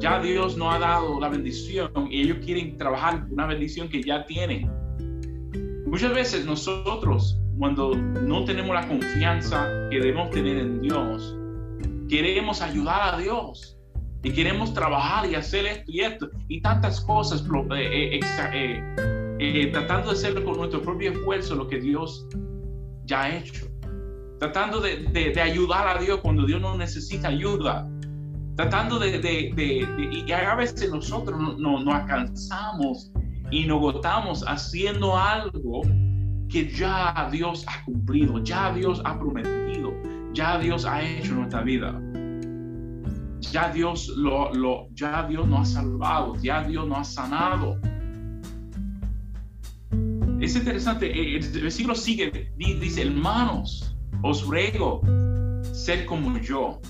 Ya 0.00 0.20
Dios 0.20 0.56
no 0.56 0.70
ha 0.70 0.78
dado 0.78 1.20
la 1.20 1.28
bendición 1.28 1.90
y 2.10 2.22
ellos 2.22 2.38
quieren 2.44 2.76
trabajar 2.76 3.26
una 3.30 3.46
bendición 3.46 3.88
que 3.88 4.02
ya 4.02 4.24
tienen. 4.26 4.70
Muchas 5.86 6.14
veces 6.14 6.44
nosotros 6.44 7.40
cuando 7.58 7.94
no 7.94 8.44
tenemos 8.44 8.74
la 8.74 8.86
confianza 8.86 9.66
que 9.90 9.98
debemos 9.98 10.30
tener 10.30 10.58
en 10.58 10.80
Dios, 10.80 11.36
queremos 12.08 12.62
ayudar 12.62 13.14
a 13.14 13.18
Dios 13.18 13.77
y 14.22 14.32
queremos 14.32 14.74
trabajar 14.74 15.30
y 15.30 15.34
hacer 15.34 15.66
esto 15.66 15.90
y 15.90 16.00
esto. 16.00 16.28
Y 16.48 16.60
tantas 16.60 17.00
cosas, 17.00 17.44
eh, 17.76 18.20
eh, 18.20 18.82
eh, 19.38 19.66
tratando 19.72 20.08
de 20.10 20.16
hacer 20.16 20.42
con 20.44 20.56
nuestro 20.56 20.82
propio 20.82 21.12
esfuerzo 21.12 21.54
lo 21.54 21.68
que 21.68 21.80
Dios 21.80 22.26
ya 23.04 23.22
ha 23.22 23.36
hecho, 23.36 23.66
tratando 24.38 24.80
de, 24.80 25.40
ayudar 25.40 25.96
a 25.96 26.00
Dios 26.00 26.20
cuando 26.20 26.44
Dios 26.46 26.60
no 26.60 26.76
necesita 26.76 27.28
ayuda, 27.28 27.88
tratando 28.56 28.98
de, 28.98 29.54
y 30.26 30.32
a 30.32 30.54
veces 30.56 30.90
nosotros 30.90 31.40
nos 31.40 31.58
no, 31.58 31.80
no 31.80 31.94
alcanzamos 31.94 33.10
y 33.50 33.64
nos 33.64 33.78
agotamos 33.78 34.44
haciendo 34.46 35.16
algo 35.16 35.82
que 36.50 36.70
ya 36.70 37.28
Dios 37.30 37.64
ha 37.68 37.84
cumplido, 37.84 38.42
ya 38.42 38.72
Dios 38.72 39.00
ha 39.04 39.18
prometido, 39.18 39.94
ya 40.32 40.58
Dios 40.58 40.84
ha 40.84 41.02
hecho 41.02 41.34
nuestra 41.34 41.62
vida. 41.62 41.98
Ya 43.40 43.70
Dios 43.70 44.08
lo, 44.08 44.52
lo, 44.52 44.88
ya 44.94 45.26
Dios 45.26 45.46
nos 45.46 45.70
ha 45.70 45.80
salvado, 45.80 46.36
ya 46.36 46.64
Dios 46.64 46.86
nos 46.86 46.98
ha 46.98 47.04
sanado. 47.04 47.78
es 50.40 50.54
interesante, 50.54 51.06
eh, 51.06 51.36
el 51.36 51.62
versículo 51.62 51.94
sigue, 51.94 52.52
dice, 52.56 53.02
hermanos, 53.02 53.96
os 54.22 54.46
ruego 54.46 55.02
ser 55.72 56.06
como 56.06 56.38
yo, 56.38 56.80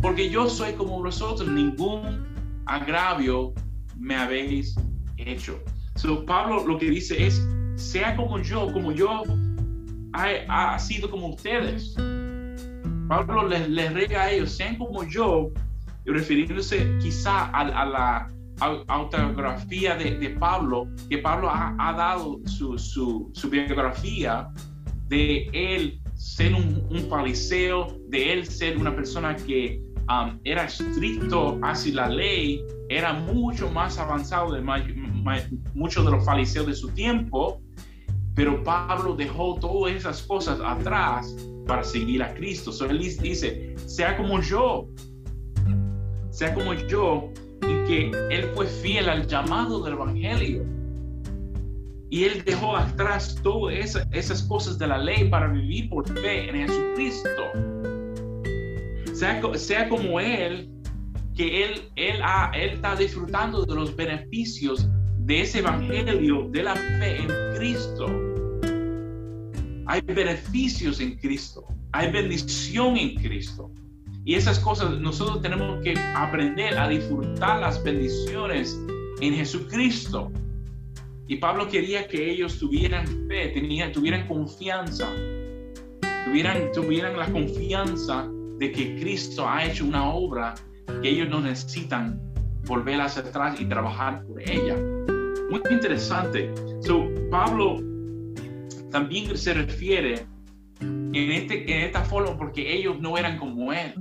porque 0.00 0.28
yo 0.28 0.48
soy 0.48 0.72
como 0.74 1.02
vosotros, 1.02 1.48
ningún 1.48 2.26
agravio 2.66 3.54
me 3.96 4.14
habéis 4.14 4.76
hecho. 5.16 5.58
So, 5.96 6.24
Pablo 6.24 6.66
lo 6.66 6.78
que 6.78 6.90
dice 6.90 7.26
es, 7.26 7.46
sea 7.76 8.16
como 8.16 8.38
yo, 8.40 8.72
como 8.72 8.92
yo 8.92 9.22
ha, 10.14 10.78
sido 10.78 11.10
como 11.10 11.28
ustedes. 11.28 11.94
Pablo 13.08 13.48
les, 13.48 13.68
les 13.68 13.92
rega 13.92 14.22
a 14.22 14.30
ellos, 14.30 14.52
sean 14.52 14.76
como 14.76 15.04
yo, 15.04 15.50
refiriéndose 16.04 16.96
quizá 17.00 17.46
a, 17.50 17.64
la 17.84 18.28
autografía 18.88 19.96
de, 19.96 20.30
Pablo, 20.38 20.88
que 21.08 21.18
Pablo 21.18 21.50
ha, 21.50 21.94
dado 21.96 22.40
su, 22.46 22.78
su, 22.78 23.50
biografía 23.50 24.48
de 25.08 25.48
él 25.52 26.00
ser 26.14 26.54
un, 26.54 26.86
un, 26.90 28.10
de 28.10 28.32
él 28.32 28.46
ser 28.46 28.78
una 28.78 28.94
persona 28.94 29.34
que 29.36 29.82
um, 30.08 30.38
era 30.44 30.64
estricto 30.64 31.58
hacia 31.62 31.94
la 31.94 32.08
ley, 32.08 32.62
era 32.88 33.12
mucho 33.12 33.70
más 33.70 33.98
avanzado 33.98 34.52
de 34.52 34.62
muchos 35.74 36.04
de 36.04 36.10
los 36.10 36.24
fariseos 36.24 36.66
de 36.66 36.74
su 36.74 36.88
tiempo, 36.90 37.60
pero 38.34 38.62
Pablo 38.62 39.14
dejó 39.14 39.56
todas 39.60 39.94
esas 39.94 40.22
cosas 40.22 40.58
atrás 40.64 41.34
para 41.66 41.84
seguir 41.84 42.22
a 42.22 42.32
Cristo. 42.34 42.72
So, 42.72 42.86
él 42.86 42.98
dice, 42.98 43.74
sea 43.86 44.16
como 44.16 44.40
yo, 44.40 44.88
sea 46.32 46.54
como 46.54 46.72
yo, 46.72 47.30
y 47.60 47.86
que 47.86 48.10
él 48.30 48.50
fue 48.54 48.66
fiel 48.66 49.08
al 49.08 49.26
llamado 49.26 49.84
del 49.84 49.92
Evangelio. 49.92 50.64
Y 52.10 52.24
él 52.24 52.42
dejó 52.44 52.76
atrás 52.76 53.38
todas 53.42 53.96
esas, 54.12 54.42
cosas 54.44 54.78
de 54.78 54.86
la 54.86 54.98
ley 54.98 55.28
para 55.28 55.48
vivir 55.48 55.88
por 55.90 56.08
fe 56.20 56.48
en 56.48 56.68
Jesucristo. 56.68 57.42
Sea, 59.14 59.40
sea 59.54 59.88
como 59.88 60.18
él, 60.18 60.70
que 61.36 61.64
él, 61.64 61.90
él, 61.96 62.20
está 62.54 62.96
disfrutando 62.96 63.64
de 63.64 63.74
los 63.74 63.94
beneficios 63.94 64.88
de 65.18 65.42
ese 65.42 65.60
evangelio 65.60 66.48
de 66.50 66.62
la 66.62 66.74
fe 66.74 67.22
en 67.22 67.28
Cristo. 67.56 68.06
Hay 69.86 70.00
beneficios 70.00 71.00
en 71.00 71.16
Cristo, 71.18 71.66
hay 71.92 72.10
bendición 72.10 72.96
en 72.96 73.14
Cristo. 73.16 73.70
Y 74.24 74.34
esas 74.34 74.58
cosas 74.60 75.00
nosotros 75.00 75.42
tenemos 75.42 75.82
que 75.82 75.94
aprender 76.14 76.78
a 76.78 76.88
disfrutar 76.88 77.60
las 77.60 77.82
bendiciones 77.82 78.80
en 79.20 79.34
Jesucristo. 79.34 80.30
Y 81.26 81.36
Pablo 81.36 81.68
quería 81.68 82.06
que 82.06 82.30
ellos 82.30 82.58
tuvieran 82.58 83.06
fe, 83.28 83.48
tenían, 83.48 83.92
tuvieran 83.92 84.28
confianza, 84.28 85.08
tuvieran, 86.24 86.70
tuvieran 86.72 87.16
la 87.16 87.26
confianza 87.26 88.28
de 88.58 88.70
que 88.70 89.00
Cristo 89.00 89.48
ha 89.48 89.64
hecho 89.64 89.84
una 89.84 90.12
obra 90.12 90.54
que 91.00 91.08
ellos 91.08 91.28
no 91.28 91.40
necesitan 91.40 92.20
volver 92.66 93.00
hacia 93.00 93.22
atrás 93.22 93.60
y 93.60 93.64
trabajar 93.64 94.24
por 94.24 94.40
ella. 94.40 94.76
Muy 95.50 95.60
interesante. 95.70 96.52
So, 96.80 97.08
Pablo 97.30 97.80
también 98.90 99.36
se 99.36 99.54
refiere 99.54 100.26
en, 100.80 101.32
este, 101.32 101.62
en 101.64 101.82
esta 101.86 102.04
forma 102.04 102.36
porque 102.36 102.72
ellos 102.72 103.00
no 103.00 103.18
eran 103.18 103.38
como 103.38 103.72
él. 103.72 103.94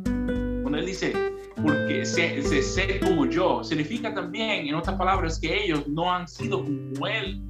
Cuando 0.71 0.87
él 0.87 0.93
dice, 0.93 1.13
porque 1.61 2.05
se, 2.05 2.41
se, 2.63 2.99
como 3.01 3.25
yo, 3.25 3.61
significa 3.61 4.13
también, 4.13 4.67
en 4.67 4.75
otras 4.75 4.95
palabras, 4.95 5.37
que 5.37 5.65
ellos 5.65 5.85
no 5.89 6.09
han 6.09 6.29
sido 6.29 6.63
como 6.63 7.07
él. 7.07 7.41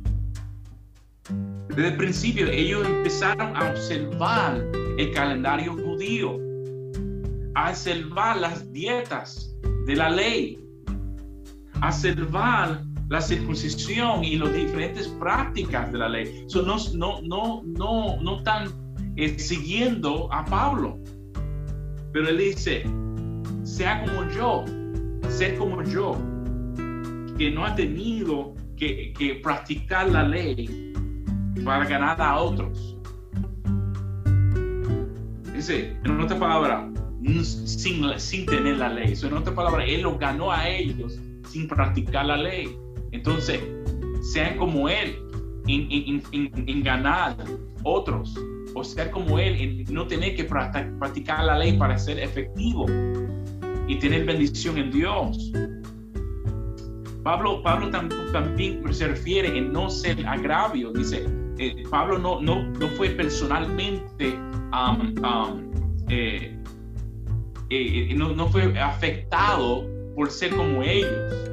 Desde 1.67 1.89
el 1.89 1.97
principio, 1.97 2.47
ellos 2.47 2.83
empezaron 2.83 3.55
a 3.55 3.69
observar 3.69 4.65
el 4.97 5.11
calendario 5.11 5.73
judío, 5.73 6.39
a 7.53 7.69
observar 7.69 8.37
las 8.37 8.73
dietas 8.73 9.55
de 9.85 9.95
la 9.95 10.09
ley, 10.09 10.57
a 11.79 11.89
observar 11.89 12.81
la 13.09 13.21
circuncisión 13.21 14.23
y 14.23 14.37
las 14.37 14.51
diferentes 14.51 15.07
prácticas 15.19 15.91
de 15.91 15.99
la 15.99 16.09
ley. 16.09 16.43
So, 16.47 16.63
no, 16.63 16.77
no, 16.95 17.21
no, 17.21 17.61
no, 17.65 18.19
no 18.19 18.37
están 18.39 18.71
eh, 19.15 19.37
siguiendo 19.37 20.27
a 20.33 20.43
Pablo. 20.43 20.97
Pero 22.13 22.27
él 22.27 22.39
dice, 22.39 22.83
sea 23.71 24.01
como 24.01 24.29
yo, 24.31 24.65
ser 25.29 25.57
como 25.57 25.81
yo, 25.83 26.17
que 27.37 27.49
no 27.51 27.65
ha 27.65 27.73
tenido 27.73 28.53
que, 28.75 29.39
practicar 29.41 30.09
la 30.09 30.23
ley 30.23 30.93
para 31.63 31.85
ganar 31.85 32.21
a 32.21 32.37
otros. 32.37 32.97
Dice, 35.55 35.95
en 36.03 36.19
otra 36.19 36.37
palabra, 36.37 36.91
sin, 37.53 38.45
tener 38.45 38.77
la 38.77 38.89
ley. 38.89 39.13
En 39.23 39.33
otra 39.33 39.55
palabra, 39.55 39.85
él 39.85 40.01
lo 40.01 40.17
ganó 40.17 40.51
a 40.51 40.67
ellos 40.67 41.17
sin 41.47 41.67
practicar 41.67 42.25
la 42.25 42.37
ley. 42.37 42.75
Entonces, 43.11 43.61
sean 44.33 44.57
como 44.57 44.89
Él 44.89 45.17
en, 45.67 46.83
ganar 46.83 47.37
otros, 47.83 48.35
o 48.73 48.83
ser 48.83 49.11
como 49.11 49.39
Él 49.39 49.55
en 49.55 49.93
no 49.93 50.07
tener 50.07 50.35
que 50.35 50.43
practicar 50.43 51.45
la 51.45 51.57
ley 51.57 51.73
para 51.73 51.97
ser 51.97 52.19
efectivo 52.19 52.85
y 53.91 53.99
tener 53.99 54.23
bendición 54.23 54.77
en 54.77 54.89
Dios. 54.89 55.51
Pablo, 57.23 57.61
Pablo 57.61 57.89
también 58.31 58.81
se 58.93 59.09
refiere 59.09 59.57
en 59.57 59.73
no 59.73 59.89
ser 59.89 60.25
agravio. 60.25 60.93
Dice, 60.93 61.25
eh, 61.57 61.83
Pablo 61.89 62.17
no, 62.17 62.41
no, 62.41 62.63
no 62.63 62.87
fue 62.87 63.09
personalmente, 63.09 64.39
eh, 66.07 66.57
eh, 67.69 68.13
no, 68.15 68.33
no 68.33 68.47
fue 68.47 68.79
afectado 68.79 69.85
por 70.15 70.31
ser 70.31 70.55
como 70.55 70.81
ellos 70.83 71.51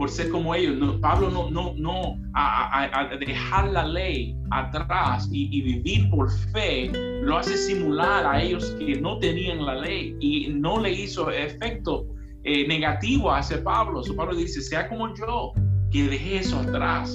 por 0.00 0.08
ser 0.08 0.30
como 0.30 0.54
ellos. 0.54 0.78
No, 0.78 0.98
Pablo 0.98 1.30
no, 1.30 1.50
no, 1.50 1.74
no 1.76 2.16
a, 2.32 3.10
dejar 3.20 3.70
la 3.70 3.84
ley 3.84 4.34
atrás 4.50 5.28
y, 5.30 5.60
vivir 5.60 6.08
por 6.08 6.32
fe, 6.52 6.90
lo 7.22 7.36
hace 7.36 7.54
simular 7.54 8.24
a 8.24 8.42
ellos 8.42 8.74
que 8.78 8.98
no 8.98 9.18
tenían 9.18 9.66
la 9.66 9.74
ley 9.74 10.16
y 10.18 10.48
no 10.54 10.80
le 10.80 10.90
hizo 10.90 11.30
efecto 11.30 12.06
eh, 12.44 12.66
negativo 12.66 13.30
hacia 13.30 13.62
Pablo. 13.62 14.02
So 14.02 14.16
Pablo 14.16 14.36
dice, 14.36 14.62
sea 14.62 14.88
como 14.88 15.14
yo, 15.14 15.52
que 15.90 16.04
dejé 16.04 16.38
eso 16.38 16.60
atrás. 16.60 17.14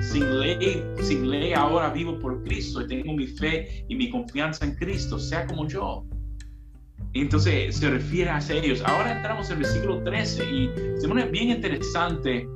Sin 0.00 0.38
ley, 0.38 0.84
sin 1.00 1.28
ley 1.28 1.52
ahora 1.52 1.88
vivo 1.90 2.16
por 2.20 2.44
Cristo 2.44 2.82
y 2.82 2.86
tengo 2.86 3.12
mi 3.14 3.26
fe 3.26 3.84
y 3.88 3.96
mi 3.96 4.08
confianza 4.08 4.64
en 4.64 4.76
Cristo, 4.76 5.18
sea 5.18 5.48
como 5.48 5.66
yo. 5.66 6.04
Entonces 7.14 7.76
se 7.76 7.90
refiere 7.90 8.30
a 8.30 8.40
ellos. 8.50 8.82
Ahora 8.84 9.16
entramos 9.16 9.46
en 9.46 9.52
el 9.56 9.62
versículo 9.62 10.02
13 10.02 10.44
y 10.52 10.70
se 11.00 11.08
pone 11.08 11.24
bien 11.26 11.50
interesante 11.50 12.46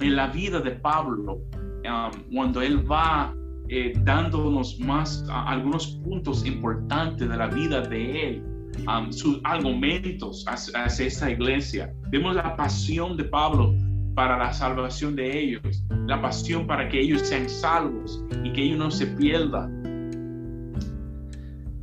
en 0.00 0.16
la 0.16 0.26
vida 0.28 0.60
de 0.60 0.72
Pablo 0.72 1.34
um, 1.34 2.34
cuando 2.34 2.60
él 2.60 2.90
va 2.90 3.34
eh, 3.68 3.92
dándonos 4.04 4.78
más 4.80 5.24
algunos 5.28 5.98
puntos 6.04 6.44
importantes 6.44 7.28
de 7.28 7.36
la 7.36 7.46
vida 7.46 7.80
de 7.82 8.28
él, 8.28 8.42
um, 8.88 9.12
sus 9.12 9.40
argumentos 9.44 10.44
hacia, 10.48 10.84
hacia 10.84 11.06
esta 11.06 11.30
iglesia. 11.30 11.92
Vemos 12.10 12.34
la 12.34 12.56
pasión 12.56 13.16
de 13.16 13.24
Pablo 13.24 13.72
para 14.16 14.36
la 14.36 14.52
salvación 14.52 15.14
de 15.14 15.38
ellos, 15.38 15.84
la 16.06 16.20
pasión 16.20 16.66
para 16.66 16.88
que 16.88 17.00
ellos 17.00 17.22
sean 17.22 17.48
salvos 17.48 18.24
y 18.42 18.52
que 18.52 18.64
ellos 18.64 18.78
no 18.78 18.90
se 18.90 19.06
pierdan 19.06 19.87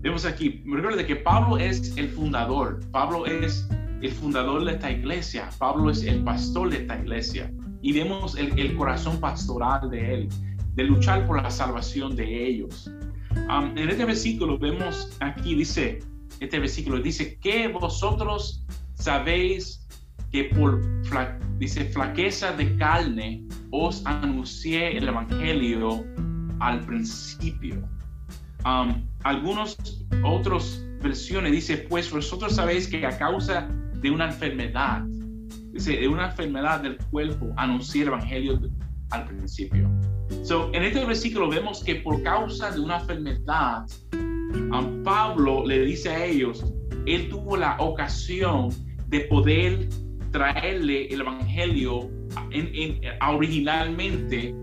Vemos 0.05 0.23
aquí, 0.23 0.61
recuerda 0.67 1.03
que 1.03 1.15
Pablo 1.15 1.57
es 1.57 1.97
el 1.97 2.07
fundador, 2.09 2.79
Pablo 2.91 3.25
es 3.25 3.67
el 4.03 4.11
fundador 4.11 4.63
de 4.63 4.73
esta 4.73 4.91
iglesia, 4.91 5.49
Pablo 5.57 5.89
es 5.89 6.03
el 6.03 6.23
pastor 6.23 6.69
de 6.69 6.77
esta 6.77 6.99
iglesia 6.99 7.51
y 7.81 7.91
vemos 7.91 8.37
el, 8.37 8.75
corazón 8.75 9.19
pastoral 9.19 9.89
de 9.89 10.13
él, 10.13 10.29
de 10.75 10.83
luchar 10.83 11.25
por 11.25 11.41
la 11.41 11.49
salvación 11.49 12.15
de 12.15 12.47
ellos. 12.47 12.87
Um, 13.49 13.75
en 13.75 13.89
este 13.89 14.05
versículo 14.05 14.59
vemos 14.59 15.09
aquí, 15.21 15.55
dice, 15.55 15.97
este 16.39 16.59
versículo 16.59 16.99
dice 17.01 17.39
que 17.39 17.67
vosotros 17.67 18.63
sabéis 18.93 19.87
que 20.31 20.43
por 20.43 20.83
dice, 21.57 21.83
flaqueza 21.85 22.51
de 22.51 22.77
carne 22.77 23.43
os 23.71 24.05
anuncié 24.05 24.99
el 24.99 25.07
evangelio 25.07 26.05
al 26.59 26.81
principio. 26.81 27.94
Um, 28.65 29.05
algunos 29.23 29.77
otros 30.23 30.83
versiones 31.01 31.51
dice, 31.51 31.77
pues 31.77 32.11
vosotros 32.11 32.55
sabéis 32.55 32.87
que 32.87 33.05
a 33.05 33.15
causa 33.17 33.67
de 34.01 34.09
una 34.09 34.25
enfermedad, 34.25 35.03
dice, 35.71 35.97
de 35.97 36.07
una 36.07 36.31
enfermedad 36.31 36.81
del 36.81 36.97
cuerpo, 37.11 37.53
anuncié 37.57 38.01
el 38.01 38.07
evangelio 38.07 38.59
al 39.11 39.25
principio. 39.25 39.89
So, 40.43 40.71
en 40.73 40.83
este 40.83 41.05
versículo 41.05 41.47
vemos 41.47 41.83
que 41.83 41.95
por 41.95 42.23
causa 42.23 42.71
de 42.71 42.79
una 42.79 42.99
enfermedad, 42.99 43.85
um, 44.13 45.03
Pablo 45.03 45.63
le 45.65 45.85
dice 45.85 46.09
a 46.09 46.25
ellos, 46.25 46.65
él 47.05 47.29
tuvo 47.29 47.57
la 47.57 47.77
ocasión 47.79 48.69
de 49.07 49.21
poder 49.21 49.87
traerle 50.31 51.07
el 51.07 51.21
evangelio 51.21 52.09
en, 52.51 52.99
originalmente 53.29 54.55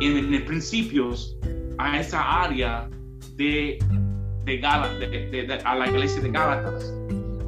en, 0.00 0.34
el 0.34 0.44
principio 0.44 1.14
a 1.78 1.98
esa 1.98 2.42
área 2.42 2.88
de, 3.36 3.78
de, 4.44 4.58
de, 4.58 5.60
a 5.64 5.74
la 5.74 5.88
iglesia 5.88 6.20
de 6.22 6.30
Gálatas. 6.30 6.92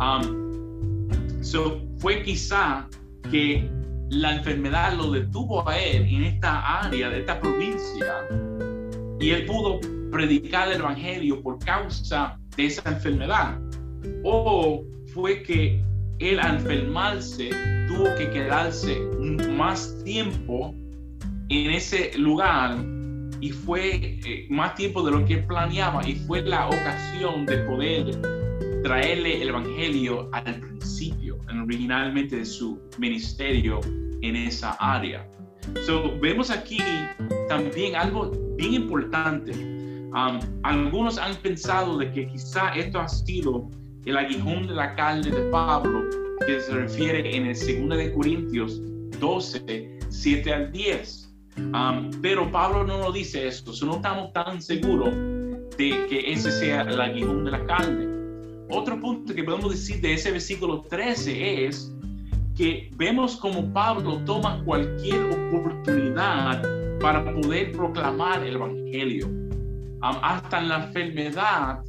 Um, 0.00 1.42
so, 1.42 1.80
fue 1.98 2.22
quizá 2.22 2.88
que 3.30 3.68
la 4.10 4.36
enfermedad 4.36 4.94
lo 4.94 5.10
detuvo 5.10 5.68
a 5.68 5.78
él 5.78 6.06
en 6.08 6.24
esta 6.24 6.80
área, 6.80 7.10
de 7.10 7.20
esta 7.20 7.40
provincia, 7.40 8.26
y 9.20 9.30
él 9.30 9.46
pudo 9.46 9.80
predicar 10.10 10.70
el 10.70 10.80
evangelio 10.80 11.42
por 11.42 11.58
causa 11.58 12.38
de 12.56 12.66
esa 12.66 12.88
enfermedad. 12.90 13.58
O 14.24 14.84
fue 15.12 15.42
que 15.42 15.82
él 16.20 16.40
al 16.40 16.56
enfermarse 16.56 17.50
tuvo 17.88 18.14
que 18.16 18.30
quedarse 18.30 18.98
más 19.50 20.02
tiempo 20.04 20.74
en 21.48 21.70
ese 21.70 22.16
lugar 22.18 22.76
y 23.40 23.50
fue 23.50 24.18
eh, 24.24 24.46
más 24.50 24.74
tiempo 24.74 25.02
de 25.02 25.12
lo 25.12 25.24
que 25.24 25.38
planeaba 25.38 26.06
y 26.06 26.14
fue 26.14 26.42
la 26.42 26.68
ocasión 26.68 27.46
de 27.46 27.58
poder 27.58 28.20
traerle 28.82 29.42
el 29.42 29.48
evangelio 29.48 30.28
al 30.32 30.60
principio, 30.60 31.38
originalmente 31.62 32.36
de 32.36 32.44
su 32.44 32.80
ministerio 32.98 33.80
en 34.22 34.36
esa 34.36 34.72
área. 34.80 35.28
So, 35.84 36.18
vemos 36.20 36.50
aquí 36.50 36.78
también 37.48 37.96
algo 37.96 38.30
bien 38.56 38.74
importante. 38.74 39.52
Um, 39.52 40.40
algunos 40.62 41.18
han 41.18 41.34
pensado 41.36 41.98
de 41.98 42.10
que 42.12 42.26
quizá 42.28 42.70
esto 42.74 43.00
ha 43.00 43.08
sido 43.08 43.68
el 44.06 44.16
aguijón 44.16 44.66
de 44.66 44.74
la 44.74 44.94
carne 44.94 45.30
de 45.30 45.50
Pablo, 45.50 46.04
que 46.46 46.60
se 46.60 46.72
refiere 46.72 47.36
en 47.36 47.46
el 47.46 47.54
2 47.54 47.98
de 47.98 48.12
Corintios 48.14 48.80
12, 49.20 49.98
7 50.08 50.52
al 50.52 50.72
10. 50.72 51.27
Um, 51.58 52.10
pero 52.22 52.50
Pablo 52.50 52.84
no 52.84 52.98
nos 52.98 53.14
dice 53.14 53.46
esto, 53.46 53.72
no 53.84 53.96
estamos 53.96 54.32
tan 54.32 54.62
seguros 54.62 55.12
de 55.76 56.06
que 56.08 56.32
ese 56.32 56.50
sea 56.50 56.82
el 56.82 57.00
aguijón 57.00 57.44
de 57.44 57.50
la 57.50 57.64
carne. 57.66 58.08
Otro 58.70 59.00
punto 59.00 59.34
que 59.34 59.44
podemos 59.44 59.70
decir 59.70 60.00
de 60.00 60.14
ese 60.14 60.30
versículo 60.30 60.82
13 60.82 61.66
es 61.66 61.94
que 62.56 62.90
vemos 62.96 63.36
como 63.36 63.72
Pablo 63.72 64.18
toma 64.24 64.62
cualquier 64.64 65.20
oportunidad 65.24 66.62
para 67.00 67.24
poder 67.32 67.72
proclamar 67.72 68.44
el 68.44 68.56
Evangelio. 68.56 69.26
Um, 69.26 70.16
hasta 70.22 70.60
en 70.60 70.68
la 70.68 70.84
enfermedad 70.84 71.82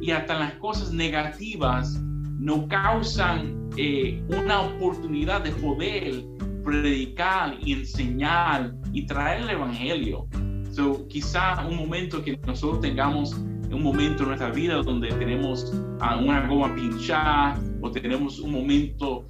y 0.00 0.10
hasta 0.10 0.38
las 0.38 0.52
cosas 0.54 0.92
negativas 0.92 2.00
no 2.38 2.68
causan 2.68 3.68
eh, 3.76 4.22
una 4.28 4.60
oportunidad 4.62 5.42
de 5.42 5.50
poder 5.52 6.24
predicar 6.64 7.56
y 7.60 7.72
enseñar 7.72 8.74
y 8.98 9.06
traer 9.06 9.42
el 9.42 9.50
Evangelio. 9.50 10.26
So, 10.72 11.06
quizá 11.06 11.64
un 11.64 11.76
momento 11.76 12.22
que 12.22 12.36
nosotros 12.46 12.80
tengamos 12.80 13.32
un 13.32 13.82
momento 13.82 14.22
en 14.24 14.30
nuestra 14.30 14.50
vida 14.50 14.82
donde 14.82 15.08
tenemos 15.08 15.72
uh, 16.00 16.24
una 16.24 16.46
goma 16.48 16.74
pinchada 16.74 17.60
o 17.80 17.90
tenemos 17.90 18.40
un 18.40 18.52
momento 18.52 19.24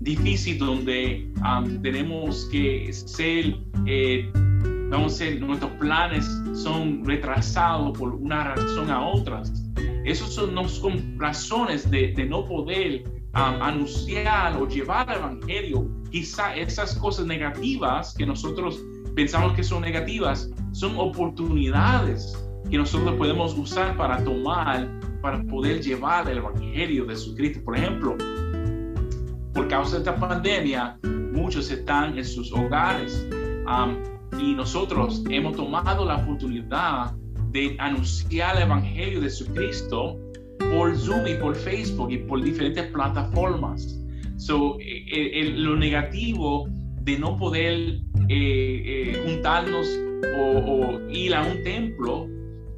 difícil 0.00 0.58
donde 0.58 1.30
um, 1.44 1.82
tenemos 1.82 2.48
que 2.50 2.90
ser, 2.92 3.58
eh, 3.86 4.30
vamos 4.90 5.14
a 5.14 5.16
ser, 5.16 5.40
nuestros 5.40 5.72
planes 5.72 6.24
son 6.54 7.04
retrasados 7.04 7.98
por 7.98 8.14
una 8.14 8.54
razón 8.54 8.90
a 8.90 9.06
otras. 9.06 9.52
Esas 10.06 10.32
son, 10.32 10.54
no 10.54 10.66
son 10.66 11.18
razones 11.18 11.90
de, 11.90 12.12
de 12.12 12.24
no 12.24 12.46
poder 12.46 13.04
um, 13.34 13.62
anunciar 13.62 14.56
o 14.56 14.66
llevar 14.66 15.10
el 15.10 15.18
evangelio. 15.18 15.90
Quizá 16.10 16.56
esas 16.56 16.94
cosas 16.94 17.26
negativas 17.26 18.14
que 18.14 18.24
nosotros 18.24 18.82
pensamos 19.14 19.54
que 19.54 19.62
son 19.62 19.82
negativas 19.82 20.50
son 20.72 20.94
oportunidades 20.96 22.36
que 22.70 22.78
nosotros 22.78 23.14
podemos 23.16 23.56
usar 23.58 23.96
para 23.96 24.22
tomar, 24.22 24.88
para 25.20 25.42
poder 25.44 25.82
llevar 25.82 26.28
el 26.28 26.38
evangelio 26.38 27.04
de 27.04 27.14
Jesucristo. 27.14 27.60
Por 27.64 27.76
ejemplo, 27.76 28.16
por 29.52 29.68
causa 29.68 29.96
de 29.96 29.98
esta 29.98 30.16
pandemia, 30.16 30.98
muchos 31.32 31.70
están 31.70 32.16
en 32.16 32.24
sus 32.24 32.52
hogares 32.52 33.26
um, 33.66 33.96
y 34.40 34.54
nosotros 34.54 35.24
hemos 35.28 35.56
tomado 35.56 36.04
la 36.04 36.16
oportunidad 36.16 37.12
de 37.50 37.76
anunciar 37.78 38.56
el 38.56 38.62
Evangelio 38.62 39.20
de 39.20 39.26
Jesucristo 39.26 40.16
por 40.70 40.96
Zoom 40.96 41.26
y 41.26 41.34
por 41.34 41.56
Facebook 41.56 42.12
y 42.12 42.18
por 42.18 42.42
diferentes 42.42 42.86
plataformas. 42.92 43.98
So, 44.36 44.78
lo 45.56 45.76
negativo 45.76 46.68
de 47.00 47.18
no 47.18 47.36
poder 47.36 47.74
eh, 47.74 48.02
eh, 48.28 49.22
juntarnos 49.24 49.86
o, 50.38 50.58
o, 50.58 51.10
ir 51.10 51.34
a 51.34 51.42
un 51.42 51.62
templo 51.62 52.28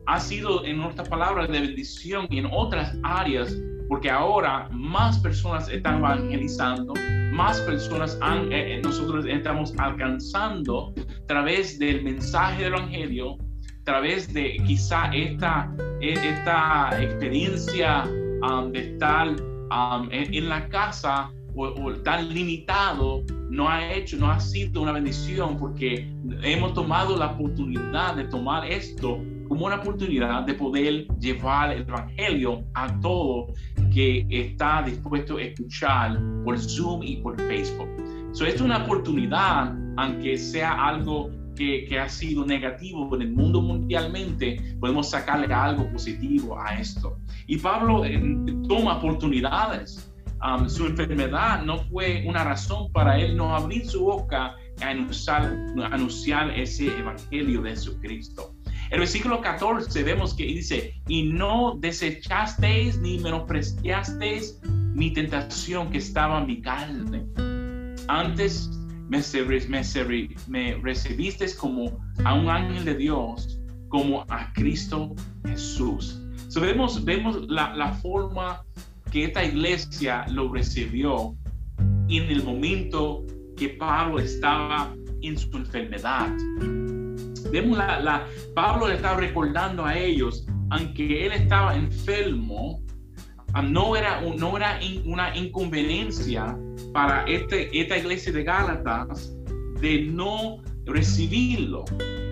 ha 0.07 0.19
sido, 0.19 0.65
en 0.65 0.81
otras 0.81 1.09
palabras, 1.09 1.49
de 1.49 1.61
bendición 1.61 2.27
y 2.31 2.39
en 2.39 2.47
otras 2.51 2.97
áreas 3.03 3.57
porque 3.93 4.09
ahora 4.09 4.71
más 4.73 5.19
personas 5.19 5.69
están 5.69 5.99
evangelizando, 5.99 6.95
más 7.31 7.61
personas 7.61 8.17
han, 8.23 8.51
eh, 8.51 8.77
eh, 8.77 8.81
nosotros 8.83 9.27
estamos 9.29 9.75
alcanzando 9.77 10.95
a 10.97 11.27
través 11.27 11.79
del 11.79 12.03
mensaje 12.03 12.65
del 12.65 12.73
Evangelio, 12.73 13.37
a 13.83 13.85
través 13.85 14.33
de 14.33 14.57
quizá 14.67 15.11
esta, 15.13 15.71
e, 16.01 16.13
esta 16.13 16.89
experiencia 17.03 18.05
um, 18.43 18.73
de 18.73 18.95
estar 18.95 19.29
um, 19.29 20.09
en, 20.11 20.49
la 20.49 20.67
casa 20.71 21.31
o, 21.55 21.67
o, 21.67 21.93
tan 22.03 22.33
limitado 22.33 23.23
no 23.51 23.69
ha 23.69 23.93
hecho, 23.93 24.17
no 24.17 24.31
ha 24.31 24.41
sido 24.41 24.83
una 24.83 24.93
bendición 24.93 25.59
porque 25.59 26.11
hemos 26.43 26.75
tomado 26.75 27.17
la 27.17 27.33
oportunidad 27.33 28.17
de 28.17 28.25
tomar 28.25 28.65
esto 28.71 29.21
como 29.49 29.67
una 29.67 29.77
oportunidad 29.77 30.45
de 30.45 30.55
poder 30.55 31.07
llevar 31.19 31.73
el 31.73 31.83
Evangelio 31.83 32.65
a 32.73 32.99
todo 33.01 33.49
que 33.93 34.27
está 34.31 34.83
dispuesto 34.83 35.37
a 35.37 35.43
escuchar 35.43 36.19
por 36.45 36.59
Zoom 36.59 37.03
y 37.03 37.17
por 37.17 37.39
Facebook. 37.39 37.89
So, 38.33 38.47
es 38.47 38.61
una 38.63 38.85
oportunidad, 38.85 39.77
aunque 39.99 40.39
sea 40.39 40.73
algo 40.87 41.31
que, 41.55 41.85
que, 41.85 41.99
ha 41.99 42.09
sido 42.09 42.47
negativo 42.47 43.15
en 43.15 43.23
el 43.23 43.33
mundo 43.33 43.61
mundialmente, 43.61 44.77
podemos 44.81 45.11
sacarle 45.11 45.53
algo 45.53 45.87
positivo 45.93 46.59
a 46.59 46.81
esto. 46.81 47.19
Y 47.47 47.59
Pablo 47.59 48.07
eh, 48.07 48.19
toma 48.67 48.97
oportunidades. 48.97 50.12
Um, 50.43 50.69
su 50.69 50.87
enfermedad 50.87 51.63
no 51.63 51.79
fue 51.85 52.25
una 52.27 52.43
razón 52.43 52.91
para 52.93 53.17
él 53.17 53.37
no 53.37 53.55
abrir 53.55 53.87
su 53.87 54.05
boca 54.05 54.57
a 54.81 54.89
anunciar, 54.89 55.57
a 55.81 55.87
anunciar 55.87 56.51
ese 56.59 56.89
evangelio 56.99 57.63
de 57.63 57.71
Jesucristo. 57.71 58.53
El 58.91 58.99
versículo 58.99 59.41
14 59.41 60.03
vemos 60.03 60.35
que 60.35 60.45
dice, 60.45 61.01
y 61.07 61.23
no 61.23 61.77
desechasteis 61.79 62.99
ni 62.99 63.19
menospreciasteis 63.21 64.61
mi 64.95 65.13
tentación 65.13 65.91
que 65.91 65.99
estaba 65.99 66.41
en 66.41 66.47
mi 66.47 66.61
carne. 66.61 67.25
Antes 68.09 68.69
me, 69.09 69.21
me, 70.49 70.75
recibisteis 70.83 71.55
como 71.55 72.01
a 72.25 72.35
un 72.35 72.51
ángel 72.51 72.85
de 72.85 72.95
Dios, 72.97 73.61
como 73.89 74.25
a 74.29 74.53
Cristo 74.55 75.15
Jesús. 75.47 76.21
So 76.49 76.61
vemos 76.61 77.03
vemos 77.05 77.49
la, 77.49 77.75
la 77.77 77.93
forma 77.95 78.63
que 79.13 79.25
esta 79.25 79.45
iglesia 79.45 80.25
lo 80.31 80.51
recibió 80.51 81.37
en 82.09 82.31
el 82.31 82.43
momento 82.43 83.25
que 83.59 83.69
Pablo 83.69 84.19
estaba 84.19 84.95
en 85.21 85.37
su 85.37 85.55
enfermedad. 85.55 86.35
Vemos 87.53 87.77
la, 87.77 88.27
Pablo 88.55 88.89
le 88.89 88.95
estaba 88.95 89.21
recordando 89.21 89.85
a 89.85 89.97
ellos, 89.97 90.47
aunque 90.71 91.27
él 91.27 91.33
estaba 91.33 91.77
enfermo, 91.77 92.83
no 93.63 93.95
era, 93.95 94.23
no 94.23 94.57
era 94.57 94.81
una 95.05 95.37
inconveniencia 95.37 96.59
para 96.95 97.25
este, 97.25 97.69
esta 97.79 97.99
iglesia 97.99 98.33
de 98.33 98.45
Gálatas 98.45 99.37
de 99.83 100.05
no 100.05 100.63
recibirlo. 100.87 101.85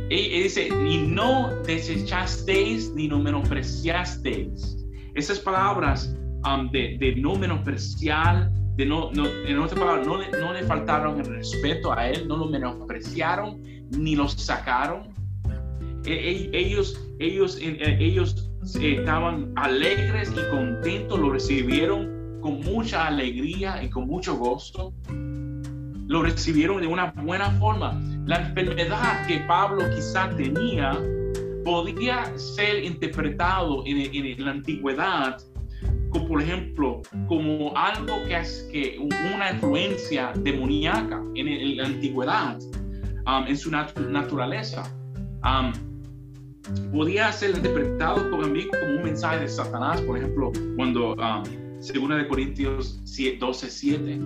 Él, 0.08 0.42
dice, 0.44 0.70
ni 0.70 0.96
no 0.96 1.50
desechasteis 1.66 2.90
ni 2.94 3.06
no 3.06 3.18
menospreciasteis. 3.18 4.78
Esas 5.14 5.40
palabras 5.40 6.16
um, 6.44 6.70
de, 6.70 6.96
de, 6.98 7.16
no 7.16 7.34
menospreciar, 7.36 8.50
de 8.76 8.86
no, 8.86 9.10
no, 9.12 9.26
en 9.26 9.58
otras 9.58 9.78
palabras, 9.78 10.06
no, 10.06 10.18
no 10.18 10.52
le 10.52 10.62
faltaron 10.64 11.20
el 11.20 11.26
respeto 11.26 11.92
a 11.92 12.08
él, 12.08 12.26
no 12.28 12.36
lo 12.36 12.46
menospreciaron, 12.46 13.62
ni 13.90 14.16
los 14.16 14.32
sacaron. 14.32 15.08
E, 16.04 16.12
e, 16.12 16.50
ellos, 16.52 16.98
ellos, 17.18 17.58
eh, 17.60 17.96
ellos 18.00 18.50
estaban 18.80 19.52
alegres 19.56 20.32
y 20.32 20.50
contentos, 20.50 21.18
lo 21.18 21.30
recibieron 21.30 22.38
con 22.40 22.60
mucha 22.60 23.06
alegría 23.06 23.82
y 23.82 23.90
con 23.90 24.06
mucho 24.06 24.36
gozo. 24.36 24.94
Lo 26.06 26.22
recibieron 26.22 26.80
de 26.80 26.86
una 26.86 27.12
buena 27.12 27.50
forma. 27.52 28.00
La 28.26 28.48
enfermedad 28.48 29.26
que 29.26 29.38
Pablo 29.40 29.84
quizá 29.94 30.28
tenía 30.36 30.98
podía 31.64 32.36
ser 32.36 32.82
interpretado 32.84 33.84
en, 33.86 33.98
en 34.14 34.44
la 34.44 34.52
antigüedad 34.52 35.36
como 36.10 36.28
por 36.28 36.42
ejemplo 36.42 37.02
como 37.26 37.76
algo 37.76 38.24
que 38.26 38.36
es 38.36 38.68
que 38.72 38.98
una 39.34 39.52
influencia 39.52 40.32
demoníaca 40.36 41.22
en, 41.34 41.76
la 41.76 41.86
antigüedad 41.86 42.58
um, 43.26 43.46
en 43.46 43.56
su 43.56 43.70
naturaleza. 43.70 44.82
Um, 45.44 45.72
podía 46.92 47.32
ser 47.32 47.56
interpretado 47.56 48.30
como, 48.30 48.42
como 48.42 48.96
un 48.96 49.02
mensaje 49.02 49.40
de 49.40 49.48
Satanás, 49.48 50.00
por 50.02 50.18
ejemplo, 50.18 50.52
cuando 50.76 51.14
um, 51.14 51.42
según 51.80 52.10
de 52.10 52.28
Corintios 52.28 53.00
12, 53.40 53.70
7. 53.70 54.20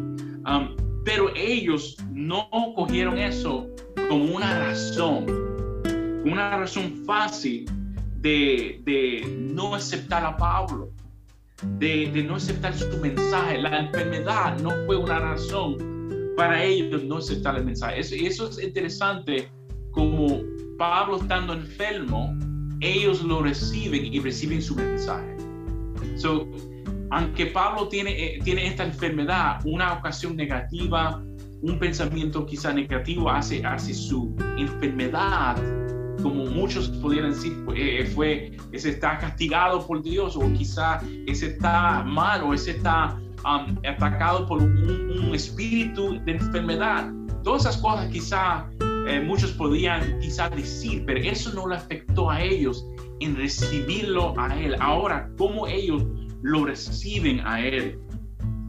pero 1.05 1.31
ellos 1.37 1.97
no 2.13 2.49
cogieron 2.75 3.17
eso 3.19 3.69
como 4.09 4.25
una 4.37 4.59
razón, 4.59 5.27
una 6.25 6.59
razón 6.59 7.05
fácil 7.07 7.67
de, 8.17 8.81
de 8.85 9.25
no 9.39 9.75
aceptar 9.75 10.25
a 10.25 10.37
Pablo 10.37 10.94
de, 11.79 12.25
no 12.27 12.37
aceptar 12.37 12.75
su 12.75 12.97
mensaje. 12.99 13.59
La 13.59 13.81
enfermedad 13.81 14.59
no 14.61 14.71
fue 14.87 14.97
una 14.97 15.19
razón 15.19 15.77
para 16.37 16.63
ellos 16.63 17.03
no 17.05 17.19
aceptar 17.19 17.57
el 17.57 17.65
mensaje. 17.65 18.01
Eso, 18.01 18.15
eso 18.15 18.49
es 18.49 18.63
interesante, 18.63 19.49
como 19.93 20.41
Pablo 20.79 21.19
estando 21.19 21.53
enfermo, 21.53 22.37
ellos 22.81 23.23
lo 23.23 23.43
reciben 23.43 24.13
y 24.13 24.19
reciben 24.21 24.61
su 24.61 24.75
mensaje. 24.75 25.37
So, 26.17 26.49
aunque 27.11 27.47
Pablo 27.47 27.89
tiene, 27.89 28.11
eh, 28.11 28.41
tiene 28.43 28.67
esta 28.67 28.85
enfermedad, 28.85 29.61
una 29.65 29.95
ocasión 29.95 30.37
negativa, 30.37 31.23
un 31.63 31.79
pensamiento 31.79 32.45
quizá 32.45 32.73
negativo 32.73 33.31
hace, 33.31 33.65
hace 33.65 33.95
su 33.95 34.35
enfermedad 34.59 35.57
como 36.23 36.47
muchos 36.47 36.89
pudieran 36.89 37.33
decir, 37.33 37.65
eh, 37.77 38.11
fue, 38.15 38.57
ese 38.73 38.91
está 38.91 39.19
castigado 39.19 39.87
por 39.87 40.03
Dios 40.03 40.37
o 40.37 40.41
quizá 40.53 41.01
ese 41.27 41.49
está 41.49 42.03
mal 42.05 42.43
o 42.43 42.55
ese 42.55 42.73
está 42.73 43.19
um, 43.45 43.77
atacado 43.87 44.47
por 44.47 44.63
un, 44.63 45.35
espíritu 45.35 46.21
de 46.25 46.33
enfermedad. 46.33 47.11
Todas 47.43 47.63
esas 47.63 47.77
cosas 47.79 48.09
quizá 48.11 48.69
eh, 49.09 49.21
muchos 49.21 49.51
podían 49.53 50.21
quizá 50.21 50.49
decir, 50.49 51.05
pero 51.05 51.19
eso 51.21 51.53
no 51.55 51.67
le 51.67 51.75
afectó 51.75 52.31
a 52.31 52.41
ellos 52.41 52.87
en 53.19 53.37
recibirlo 53.37 54.33
a 54.39 54.57
Él. 54.57 54.77
Ahora, 54.79 55.29
¿cómo 55.37 55.67
ellos 55.67 56.05
lo 56.43 56.67
reciben 56.67 57.41
a 57.45 57.61
Él? 57.61 57.99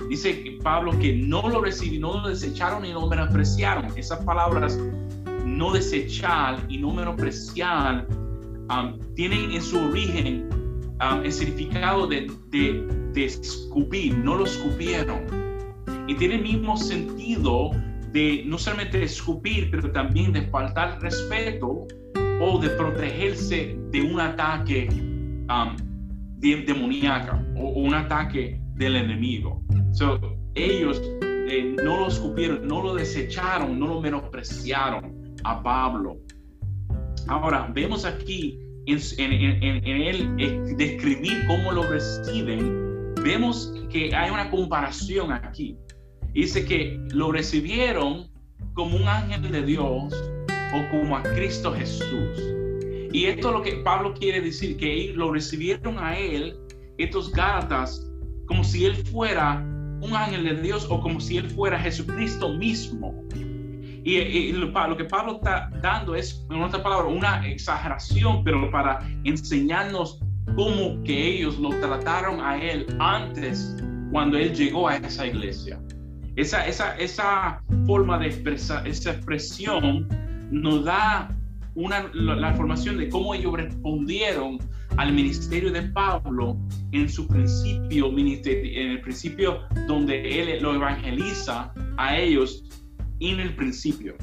Dice 0.10 0.58
Pablo 0.64 0.98
que 1.00 1.14
no 1.14 1.48
lo 1.48 1.62
recibieron, 1.62 2.14
no 2.14 2.22
lo 2.22 2.30
desecharon 2.30 2.86
y 2.86 2.94
no 2.94 3.02
lo 3.02 3.08
menospreciaron. 3.08 3.86
Esas 3.96 4.24
palabras 4.24 4.80
no 5.56 5.72
desechar 5.72 6.60
y 6.68 6.78
no 6.78 6.94
menospreciar 6.94 8.08
um, 8.70 9.00
tienen 9.16 9.52
en 9.52 9.62
su 9.62 9.80
origen 9.80 10.50
um, 11.02 11.24
el 11.24 11.32
significado 11.32 12.08
de, 12.08 12.32
de, 12.52 13.26
escupir, 13.26 14.18
no 14.18 14.36
lo 14.36 14.46
escupieron. 14.46 15.22
Y 16.08 16.16
tiene 16.16 16.36
el 16.36 16.42
mismo 16.42 16.76
sentido 16.78 17.72
de 18.12 18.44
no 18.46 18.58
solamente 18.58 19.02
escupir, 19.02 19.70
pero 19.72 19.92
también 19.92 20.34
de 20.34 20.42
faltar 20.48 21.02
respeto 21.02 21.88
o 22.42 22.60
de 22.60 22.70
protegerse 22.72 23.78
de 23.92 24.02
un 24.02 24.20
ataque 24.20 24.90
um, 24.92 25.76
demoníaco 26.40 27.40
o, 27.56 27.70
un 27.70 27.94
ataque 27.94 28.60
del 28.76 28.98
enemigo. 28.98 29.64
So, 29.94 30.20
ellos 30.56 31.02
eh, 31.22 31.76
no 31.84 32.02
lo 32.02 32.08
escupieron, 32.08 32.68
no 32.68 32.84
lo 32.84 32.94
desecharon, 32.94 33.80
no 33.80 33.88
lo 33.88 34.02
menospreciaron 34.02 35.15
a 35.46 35.62
Pablo. 35.62 36.18
Ahora, 37.28 37.72
vemos 37.74 38.06
aquí 38.06 38.60
en, 38.88 39.88
él 39.88 40.36
describir 40.78 41.46
cómo 41.48 41.72
lo 41.72 41.84
reciben, 41.84 43.14
vemos 43.24 43.74
que 43.90 44.14
hay 44.14 44.30
una 44.30 44.50
comparación 44.50 45.32
aquí. 45.32 45.78
Dice 46.34 46.66
que 46.66 47.00
lo 47.12 47.32
recibieron 47.32 48.30
como 48.74 48.98
un 48.98 49.08
ángel 49.08 49.52
de 49.52 49.62
Dios 49.64 50.14
o 50.74 50.90
como 50.92 51.16
a 51.16 51.24
Cristo 51.24 51.74
Jesús. 51.74 52.56
Y 53.14 53.26
esto 53.26 53.48
es 53.48 53.54
lo 53.54 53.62
que 53.62 53.78
Pablo 53.78 54.14
quiere 54.14 54.42
decir, 54.42 54.76
que 54.76 55.14
lo 55.16 55.32
recibieron 55.32 55.98
a 55.98 56.20
él, 56.20 56.58
estos 56.98 57.32
Gálatas, 57.32 58.06
como 58.48 58.64
si 58.64 58.86
él 58.86 58.96
fuera 58.96 59.66
un 60.02 60.14
ángel 60.14 60.44
de 60.44 60.62
Dios 60.62 60.86
o 60.90 61.00
como 61.00 61.22
si 61.22 61.38
él 61.38 61.50
fuera 61.50 61.80
Jesucristo 61.80 62.50
mismo. 62.54 63.24
Y, 64.06 64.52
lo, 64.52 64.68
que 64.96 65.06
Pablo 65.06 65.38
está 65.38 65.72
dando 65.82 66.14
es, 66.14 66.46
en 66.52 66.62
otra 66.62 66.82
palabra, 66.82 67.08
una 67.08 67.46
exageración, 67.48 68.44
pero 68.44 68.70
para 68.70 69.00
enseñarnos 69.24 70.20
cómo 70.56 71.02
que 71.04 71.38
ellos 71.38 71.58
lo 71.58 71.70
trataron 71.70 72.40
a 72.40 72.56
él 72.62 72.86
antes, 73.00 73.76
cuando 74.12 74.38
él 74.38 74.54
llegó 74.54 74.88
a 74.88 74.98
esa 74.98 75.26
iglesia. 75.26 75.82
Esa, 76.36 76.68
esa, 76.68 76.96
esa 76.98 77.64
forma 77.88 78.20
de 78.20 78.28
expresar, 78.28 78.88
esa 78.88 79.12
expresión 79.12 80.08
nos 80.52 80.86
da 80.86 81.36
una, 81.74 82.08
la, 82.14 82.52
información 82.52 82.98
de 82.98 83.10
cómo 83.10 83.34
ellos 83.34 83.54
respondieron 83.54 84.60
al 84.98 85.14
ministerio 85.14 85.72
de 85.72 85.82
Pablo 85.82 86.56
en 86.92 87.10
su 87.10 87.28
principio, 87.28 88.10
en 88.16 88.92
el 88.92 89.02
principio 89.02 89.62
donde 89.88 90.42
él 90.42 90.62
lo 90.62 90.76
evangeliza 90.76 91.74
a 91.98 92.16
ellos 92.16 92.85
en 93.20 93.40
el 93.40 93.56
principio. 93.56 94.16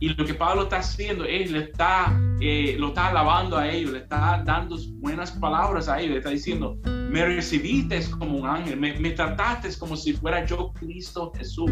Y 0.00 0.08
lo 0.08 0.24
que 0.24 0.32
Pablo 0.32 0.62
está 0.62 0.78
haciendo 0.78 1.24
es, 1.24 1.50
le 1.50 1.64
está, 1.64 2.18
eh, 2.40 2.74
lo 2.78 2.88
está 2.88 3.08
alabando 3.08 3.58
a 3.58 3.68
ellos, 3.68 3.92
le 3.92 3.98
está 3.98 4.42
dando 4.46 4.78
buenas 4.94 5.30
palabras 5.32 5.88
a 5.88 6.00
ellos, 6.00 6.12
le 6.12 6.18
está 6.18 6.30
diciendo, 6.30 6.78
me 6.84 7.22
recibiste 7.26 8.00
como 8.18 8.38
un 8.38 8.46
ángel, 8.46 8.80
me, 8.80 8.98
me 8.98 9.10
trataste 9.10 9.68
como 9.78 9.96
si 9.96 10.14
fuera 10.14 10.46
yo 10.46 10.72
Cristo 10.72 11.32
Jesús. 11.36 11.70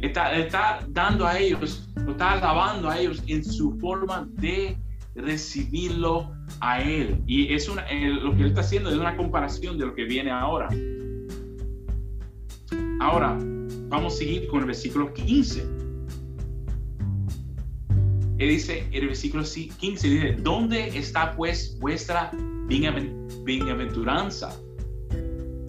Está, 0.00 0.34
está 0.34 0.86
dando 0.88 1.26
a 1.26 1.38
ellos, 1.38 1.90
lo 1.94 2.12
está 2.12 2.32
alabando 2.32 2.88
a 2.88 2.98
ellos 2.98 3.22
en 3.26 3.44
su 3.44 3.78
forma 3.78 4.26
de 4.32 4.76
recibirlo 5.14 6.32
a 6.60 6.80
Él. 6.80 7.22
Y 7.26 7.52
es 7.52 7.68
una, 7.68 7.82
lo 7.82 8.34
que 8.34 8.42
Él 8.42 8.48
está 8.48 8.62
haciendo 8.62 8.90
es 8.90 8.96
una 8.96 9.16
comparación 9.16 9.78
de 9.78 9.86
lo 9.86 9.94
que 9.94 10.04
viene 10.04 10.30
ahora. 10.30 10.68
Ahora, 13.00 13.38
Vamos 13.94 14.14
a 14.14 14.16
seguir 14.16 14.48
con 14.48 14.58
el 14.58 14.66
versículo 14.66 15.14
15. 15.14 15.60
Él 18.38 18.48
dice, 18.48 18.88
el 18.90 19.06
versículo 19.06 19.44
15 19.44 20.08
dice, 20.08 20.36
¿dónde 20.40 20.88
está 20.98 21.36
pues 21.36 21.78
vuestra 21.78 22.32
bienaventuranza? 22.66 24.60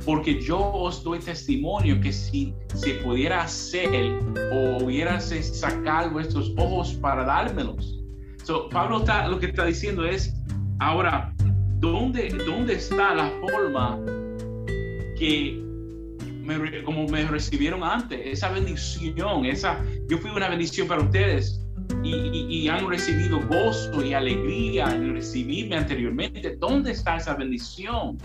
Porque 0.04 0.42
yo 0.42 0.58
os 0.58 1.04
doy 1.04 1.20
testimonio 1.20 2.02
que 2.02 2.12
si 2.12 2.52
se 2.74 2.96
pudiera 2.96 3.44
hacer 3.44 4.20
o 4.52 4.84
hubiera 4.84 5.20
sacar 5.20 6.12
vuestros 6.12 6.52
ojos 6.58 6.94
para 6.94 7.26
dármelos. 7.26 8.04
So, 8.44 8.70
Pablo 8.70 9.02
está, 9.02 9.28
lo 9.28 9.38
que 9.38 9.46
está 9.46 9.66
diciendo 9.66 10.04
es, 10.04 10.34
ahora, 10.80 11.32
¿dónde, 11.78 12.30
¿dónde 12.44 12.74
está 12.74 13.14
la 13.14 13.30
forma 13.42 14.00
que 15.16 15.65
como 16.84 17.08
me 17.08 17.24
recibieron 17.26 17.84
antes, 17.84 18.20
esa 18.24 18.50
bendición, 18.50 19.46
esa, 19.46 19.84
yo 20.08 20.18
fui 20.18 20.32
una 20.32 20.50
bendición 20.50 20.88
para 20.88 21.02
ustedes 21.02 21.62
y, 22.04 22.68
han 22.68 22.88
recibido 22.88 23.40
gozo 23.48 24.04
y 24.04 24.14
alegría 24.14 24.86
en 24.90 25.14
recibirme 25.14 25.78
anteriormente. 25.78 26.56
¿Dónde 26.58 26.92
está 26.92 27.18
esa 27.18 27.36
bendición? 27.36 28.18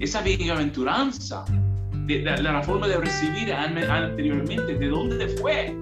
Esa 0.00 0.22
bienaventuranza, 0.22 1.44
de, 2.06 2.22
la 2.22 2.62
forma 2.62 2.88
de 2.88 2.96
recibir 2.96 3.52
anteriormente, 3.52 4.74
¿de 4.74 4.88
dónde 4.88 5.28
fue? 5.28 5.74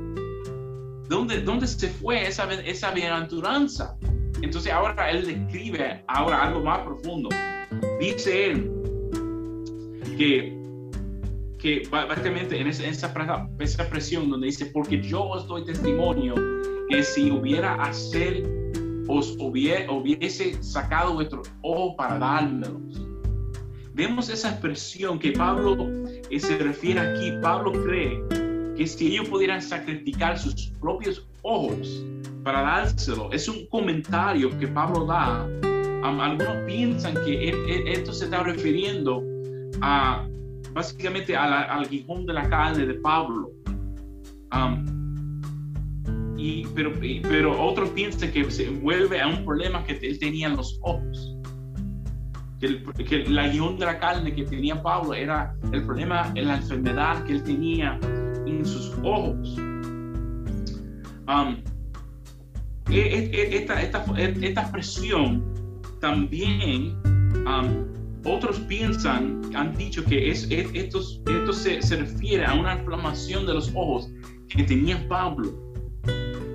¿Dónde, 1.09 1.41
dónde 1.43 1.67
se 1.67 1.89
fue 1.89 2.27
esa, 2.27 2.53
esa 2.53 2.91
bienaventuranza? 2.93 3.97
Entonces 4.43 4.73
ahora 4.73 5.11
él 5.11 5.27
describe 5.27 6.03
ahora 6.07 6.45
algo 6.45 6.63
más 6.63 6.81
profundo. 6.81 7.29
Dice 7.99 8.51
él 8.51 8.71
que 10.17 10.60
que 11.61 11.87
básicamente 11.91 12.59
en 12.59 12.67
esa, 12.67 12.87
esa, 12.87 13.91
presión 13.91 14.31
donde 14.31 14.47
dice, 14.47 14.67
porque 14.67 15.01
yo 15.03 15.25
os 15.25 15.47
doy 15.47 15.65
testimonio 15.65 16.35
que 16.89 17.03
si 17.03 17.31
hubiera 17.31 17.75
hacer, 17.75 18.43
os 19.07 19.37
hubiese 19.39 20.63
sacado 20.63 21.15
vuestro 21.15 21.43
ojo 21.63 21.97
para 21.97 22.19
dármelos. 22.19 23.07
Vemos 23.93 24.31
esa 24.31 24.51
expresión 24.51 25.19
que 25.19 25.33
Pablo 25.33 25.77
eh, 26.31 26.41
se 26.41 26.59
refiere 26.59 27.01
aquí. 27.01 27.33
Pablo 27.43 27.73
cree 27.85 28.23
que 28.77 28.87
si 28.87 29.09
ellos 29.09 29.29
pudieran 29.29 29.61
sacrificar 29.61 30.39
sus 30.39 30.73
propios 30.81 31.29
ojos 31.43 32.05
para 32.43 32.63
dárselo, 32.63 33.31
es 33.33 33.49
un 33.49 33.67
comentario 33.67 34.57
que 34.59 34.69
Pablo 34.69 35.05
da. 35.07 35.47
algunos 36.03 36.57
piensan 36.67 37.15
que 37.25 37.53
esto 37.87 38.13
se 38.13 38.25
está 38.25 38.43
refiriendo 38.43 39.23
a 39.83 40.27
básicamente 40.73 41.37
al 41.37 41.87
guijón 41.89 42.27
de 42.27 42.33
la 42.33 42.49
carne 42.49 42.87
de 42.87 42.95
Pablo. 42.95 43.51
Y, 46.37 46.67
pero, 46.75 46.93
pero 47.23 47.63
otros 47.63 47.91
piensan 47.91 48.33
que 48.33 48.51
se 48.51 48.71
vuelve 48.71 49.21
a 49.21 49.27
un 49.27 49.45
problema 49.45 49.85
que 49.85 49.99
él 50.03 50.19
tenía 50.19 50.49
en 50.49 50.57
los 50.57 50.79
ojos. 50.83 51.37
Que 52.59 52.67
el, 52.67 52.85
que 52.95 53.23
el 53.23 53.39
aguijón 53.39 53.79
de 53.79 53.87
la 53.87 53.99
carne 53.99 54.35
que 54.35 54.45
tenía 54.45 54.83
Pablo 54.83 55.15
era 55.15 55.55
el 55.73 55.85
problema 55.85 56.33
la 56.35 56.57
enfermedad 56.57 57.25
que 57.25 57.33
él 57.33 57.43
tenía 57.43 57.99
en 58.47 58.65
sus 58.65 58.95
ojos. 59.03 59.57
Um, 61.29 61.63
esta, 62.91 63.81
esta, 63.81 64.05
esta 64.19 64.61
expresión 64.63 65.45
también 66.01 66.97
otros 68.25 68.59
piensan, 68.61 69.41
han 69.55 69.77
dicho 69.77 70.05
que 70.05 70.31
es, 70.31 70.47
esto, 70.51 71.01
esto 71.01 71.53
se, 71.53 71.83
se, 71.83 71.97
refiere 71.97 72.45
a 72.45 72.55
una 72.55 72.75
inflamación 72.77 73.47
de 73.47 73.55
los 73.55 73.71
ojos 73.75 74.11
que 74.49 74.63
tenía 74.65 75.07
Pablo. 75.09 75.53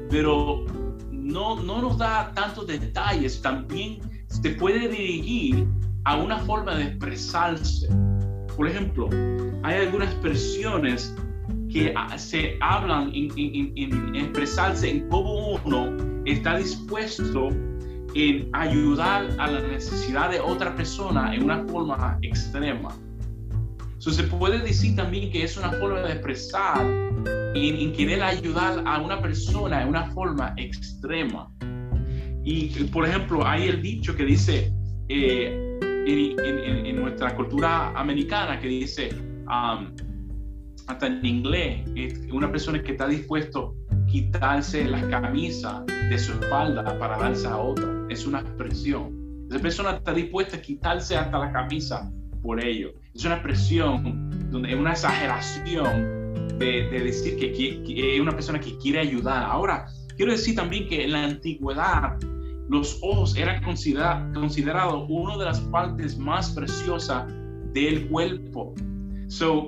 Pero 0.10 0.66
no, 1.12 1.62
no 1.62 1.82
nos 1.82 1.98
da 1.98 2.32
tantos 2.34 2.68
detalles. 2.68 3.42
También 3.42 4.00
se 4.28 4.52
puede 4.52 4.88
dirigir 4.88 5.68
a 6.06 6.18
una 6.18 6.38
forma 6.40 6.76
de 6.76 6.84
expresarse. 6.84 7.90
Por 8.56 8.68
ejemplo, 8.68 9.10
hay 9.64 9.86
algunas 9.86 10.10
expresiones 10.12 11.16
que 11.72 11.94
se 12.18 12.58
hablan 12.62 13.12
en, 13.14 14.16
expresarse 14.16 14.90
en 14.90 15.10
cómo 15.10 15.60
uno 15.66 15.98
está 16.26 16.58
dispuesto 16.58 17.50
en 18.16 18.50
ayudar 18.54 19.30
a 19.38 19.48
la 19.48 19.62
necesidad 19.62 20.32
de 20.32 20.40
otra 20.40 20.74
persona 20.74 21.36
en 21.36 21.44
una 21.44 21.66
forma 21.66 22.18
extrema. 22.22 22.96
So, 23.98 24.12
se 24.12 24.24
puede 24.24 24.60
decir 24.60 24.96
también 24.96 25.32
que 25.32 25.44
es 25.44 25.58
una 25.58 25.72
forma 25.74 26.00
de 26.00 26.14
expresar 26.14 26.82
en, 27.56 27.94
querer 27.94 28.24
ayudar 28.24 28.82
a 28.86 29.02
una 29.02 29.22
persona 29.22 29.82
en 29.82 29.90
una 29.90 30.06
forma 30.12 30.54
extrema. 30.58 31.52
Y, 32.44 32.68
por 32.86 33.06
ejemplo, 33.06 33.46
hay 33.46 33.68
el 33.68 33.82
dicho 33.82 34.16
que 34.16 34.24
dice 34.24 34.72
eh, 35.10 35.78
en, 36.08 36.96
nuestra 36.96 37.36
cultura 37.36 37.92
americana 38.00 38.60
que 38.60 38.68
dice, 38.68 39.10
um, 39.48 39.94
hasta 40.88 41.08
en 41.08 41.26
inglés, 41.26 41.84
una 42.32 42.50
persona 42.50 42.82
que 42.82 42.92
está 42.92 43.08
dispuesto 43.08 43.76
a 43.90 44.06
quitarse 44.06 44.86
la 44.86 45.02
camisa 45.10 45.84
de 46.10 46.18
su 46.18 46.34
espalda 46.34 46.98
para 47.00 47.18
darse 47.18 47.48
a 47.48 47.58
otra. 47.58 47.88
Es 48.10 48.26
una 48.26 48.42
expresión. 48.42 49.46
Esa 49.50 49.60
persona 49.60 49.92
está 49.92 50.14
dispuesta 50.14 50.58
a 50.58 50.62
quitarse 50.62 51.16
hasta 51.18 51.38
la 51.38 51.52
camisa 51.52 52.12
por 52.42 52.64
ello. 52.64 52.94
Es 53.14 53.26
una 53.26 53.36
expresión, 53.36 54.30
donde 54.52 54.72
es 54.72 54.76
una 54.76 54.92
exageración 54.92 56.36
de, 56.60 56.88
decir 56.90 57.38
que, 57.38 58.16
es 58.16 58.20
una 58.20 58.32
persona 58.32 58.60
que 58.60 58.78
quiere 58.78 59.00
ayudar. 59.00 59.44
Ahora, 59.44 59.88
quiero 60.16 60.32
decir 60.32 60.56
también 60.56 60.88
que 60.88 61.04
en 61.04 61.12
la 61.12 61.24
antigüedad 61.24 62.18
los 62.70 63.00
ojos 63.02 63.36
eran 63.36 63.62
considerados 63.64 65.06
una 65.10 65.38
de 65.38 65.46
las 65.46 65.60
partes 65.62 66.18
más 66.18 66.52
preciosas 66.52 67.26
del 67.74 68.08
cuerpo. 68.08 68.74
So, 69.28 69.68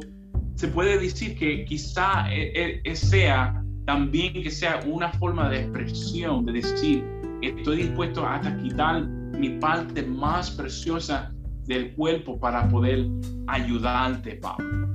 se 0.56 0.68
puede 0.70 0.98
decir 0.98 1.38
que 1.38 1.66
quizá 1.66 2.32
e, 2.34 2.82
e, 2.84 2.96
sea 2.96 3.64
también 3.88 4.34
que 4.34 4.52
sea 4.52 4.82
una 4.86 5.10
forma 5.14 5.50
de 5.50 5.62
expresión, 5.62 6.46
de 6.46 6.52
decir, 6.52 7.06
estoy 7.42 7.78
dispuesto 7.78 8.28
hasta 8.28 8.56
quitar 8.58 9.08
mi 9.08 9.58
parte 9.60 10.04
más 10.04 10.52
preciosa 10.52 11.34
del 11.68 11.94
cuerpo 11.94 12.38
para 12.38 12.68
poder 12.68 13.08
ayudarte, 13.48 14.36
Pablo. 14.36 14.90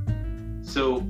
So, 0.62 1.02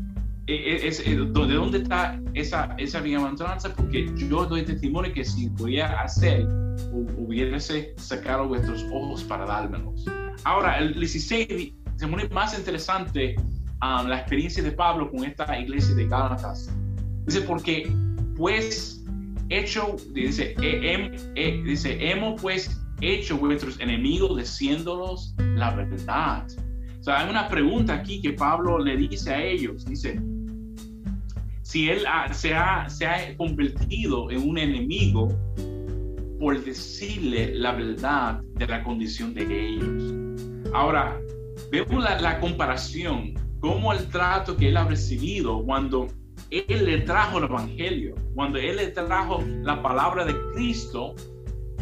e, 0.46 0.86
es, 0.86 1.04
¿de 1.04 1.16
dónde 1.26 1.78
está 1.78 2.20
esa, 2.34 2.72
esa 2.78 3.00
bienaventuranza? 3.00 3.74
Porque 3.74 4.08
yo 4.16 4.46
doy 4.46 4.62
testimonio 4.62 5.12
que 5.12 5.24
si 5.24 5.50
podía 5.50 5.88
hacer, 6.02 6.46
hubiese 6.92 7.94
sacado 7.96 8.46
vuestros 8.46 8.86
ojos 8.92 9.24
para 9.24 9.44
dármelos. 9.44 10.04
Ahora, 10.44 10.78
el 10.78 10.94
16 10.94 11.74
se 11.96 12.06
pone 12.06 12.28
más 12.28 12.56
interesante 12.56 13.34
um, 13.82 14.06
la 14.06 14.18
experiencia 14.18 14.62
de 14.62 14.70
Pablo 14.70 15.10
con 15.10 15.24
esta 15.24 15.58
iglesia 15.58 15.96
de 15.96 16.06
Gálatas. 16.06 16.72
Dice, 17.26 17.40
porque 17.42 17.92
pues 18.36 19.04
hecho, 19.48 19.96
dice, 20.12 20.54
dice, 21.64 22.10
hemos 22.10 22.40
pues 22.40 22.80
hecho 23.00 23.36
vuestros 23.36 23.78
enemigos 23.80 24.36
diciéndolos 24.38 25.34
la 25.38 25.74
verdad. 25.74 26.46
O 27.00 27.02
sea, 27.02 27.20
hay 27.20 27.30
una 27.30 27.48
pregunta 27.48 27.94
aquí 27.94 28.22
que 28.22 28.32
Pablo 28.32 28.78
le 28.78 28.96
dice 28.96 29.32
a 29.32 29.44
ellos, 29.44 29.84
dice, 29.84 30.20
si 31.62 31.88
él 31.88 32.04
se, 32.32 32.54
ha, 32.54 32.88
se 32.88 33.06
ha 33.06 33.36
convertido 33.36 34.30
en 34.30 34.48
un 34.48 34.58
enemigo 34.58 35.28
por 36.38 36.62
decirle 36.64 37.54
la 37.54 37.72
verdad 37.72 38.40
de 38.56 38.66
la 38.66 38.82
condición 38.82 39.32
de 39.34 39.68
ellos. 39.68 40.14
Ahora, 40.74 41.20
vemos 41.70 42.02
la, 42.02 42.20
la 42.20 42.40
comparación 42.40 43.34
como 43.60 43.92
el 43.92 44.08
trato 44.08 44.56
que 44.56 44.68
él 44.68 44.76
ha 44.76 44.84
recibido 44.84 45.62
cuando 45.64 46.08
él 46.52 46.84
le 46.84 46.98
trajo 47.02 47.38
el 47.38 47.44
evangelio, 47.44 48.14
cuando 48.34 48.58
él 48.58 48.76
le 48.76 48.88
trajo 48.88 49.42
la 49.62 49.82
palabra 49.82 50.24
de 50.24 50.34
Cristo, 50.52 51.14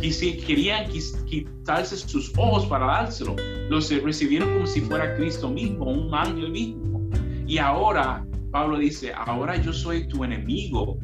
y 0.01 0.13
si 0.13 0.39
querían 0.39 0.91
quitarse 1.27 1.97
sus 1.97 2.33
ojos 2.39 2.65
para 2.67 2.87
dárselo, 2.87 3.37
los 3.69 3.91
recibieron 4.03 4.55
como 4.55 4.67
si 4.67 4.81
fuera 4.81 5.15
Cristo 5.17 5.51
mismo, 5.51 5.85
un 5.85 6.15
ángel 6.15 6.51
mismo. 6.51 7.11
Y 7.47 7.59
ahora, 7.59 8.25
Pablo 8.51 8.79
dice, 8.79 9.13
ahora 9.13 9.57
yo 9.57 9.73
soy 9.73 10.09
tu 10.09 10.25
enemigo 10.25 10.99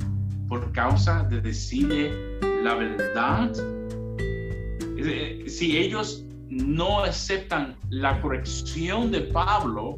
por 0.48 0.72
causa 0.72 1.24
de 1.24 1.40
decirle 1.40 2.38
la 2.62 2.74
verdad. 2.74 3.52
Si 5.46 5.76
ellos 5.76 6.24
no 6.48 7.00
aceptan 7.00 7.76
la 7.90 8.20
corrección 8.22 9.11
de 9.11 9.20
Pablo, 9.20 9.96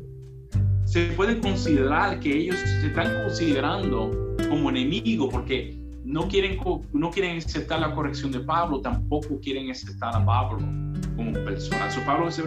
se 0.88 1.08
puede 1.08 1.38
considerar 1.38 2.18
que 2.18 2.34
ellos 2.34 2.56
se 2.56 2.86
están 2.86 3.22
considerando 3.22 4.10
como 4.48 4.70
enemigo 4.70 5.28
porque 5.28 5.76
no 6.02 6.26
quieren, 6.28 6.58
no 6.94 7.10
quieren 7.10 7.36
aceptar 7.36 7.80
la 7.80 7.94
corrección 7.94 8.32
de 8.32 8.40
Pablo, 8.40 8.80
tampoco 8.80 9.38
quieren 9.38 9.70
aceptar 9.70 10.16
a 10.16 10.24
Pablo 10.24 10.66
como 11.14 11.34
persona. 11.44 11.90
So, 11.90 12.00
Pablo 12.06 12.30
se, 12.30 12.42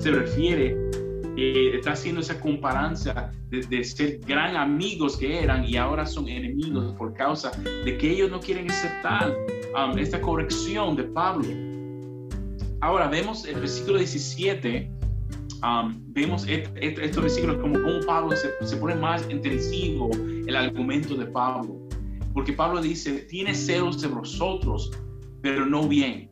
se 0.00 0.10
refiere, 0.10 0.76
eh, 1.36 1.70
está 1.76 1.92
haciendo 1.92 2.20
esa 2.20 2.40
comparancia 2.40 3.30
de, 3.48 3.84
ser 3.84 4.18
gran 4.26 4.56
amigos 4.56 5.16
que 5.16 5.40
eran 5.40 5.64
y 5.64 5.76
ahora 5.76 6.04
son 6.04 6.26
enemigos 6.26 6.92
por 6.96 7.14
causa 7.14 7.52
de 7.84 7.96
que 7.96 8.10
ellos 8.10 8.28
no 8.28 8.40
quieren 8.40 8.68
aceptar 8.68 9.32
um, 9.76 9.96
esta 9.96 10.20
corrección 10.20 10.96
de 10.96 11.04
Pablo. 11.04 11.46
Ahora 12.80 13.06
vemos 13.06 13.44
el 13.44 13.60
versículo 13.60 13.98
17 13.98 14.97
Um, 15.62 16.00
vemos 16.12 16.46
estos 16.46 17.22
versículos 17.22 17.56
como, 17.58 17.82
como 17.82 18.00
Pablo 18.06 18.36
se, 18.36 18.76
pone 18.76 18.94
más 18.94 19.28
intensivo 19.28 20.10
el 20.12 20.54
argumento 20.54 21.14
de 21.14 21.26
Pablo. 21.26 21.76
Porque 22.32 22.52
Pablo 22.52 22.80
dice, 22.80 23.26
tiene 23.28 23.54
celos 23.54 24.00
de 24.00 24.08
vosotros, 24.08 24.92
pero 25.42 25.66
no 25.66 25.88
bien. 25.88 26.30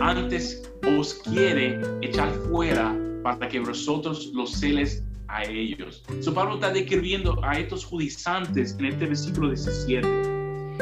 Antes 0.00 0.70
os 0.98 1.14
quiere 1.14 1.80
echar 2.02 2.30
fuera 2.50 2.96
para 3.22 3.48
que 3.48 3.60
vosotros 3.60 4.30
los 4.34 4.52
celes 4.52 5.04
a 5.28 5.44
ellos. 5.44 6.02
So 6.20 6.34
Pablo 6.34 6.54
está 6.56 6.70
describiendo 6.70 7.38
a 7.42 7.58
estos 7.58 7.84
judizantes 7.84 8.76
en 8.78 8.86
este 8.86 9.06
versículo 9.06 9.48
17. 9.48 10.06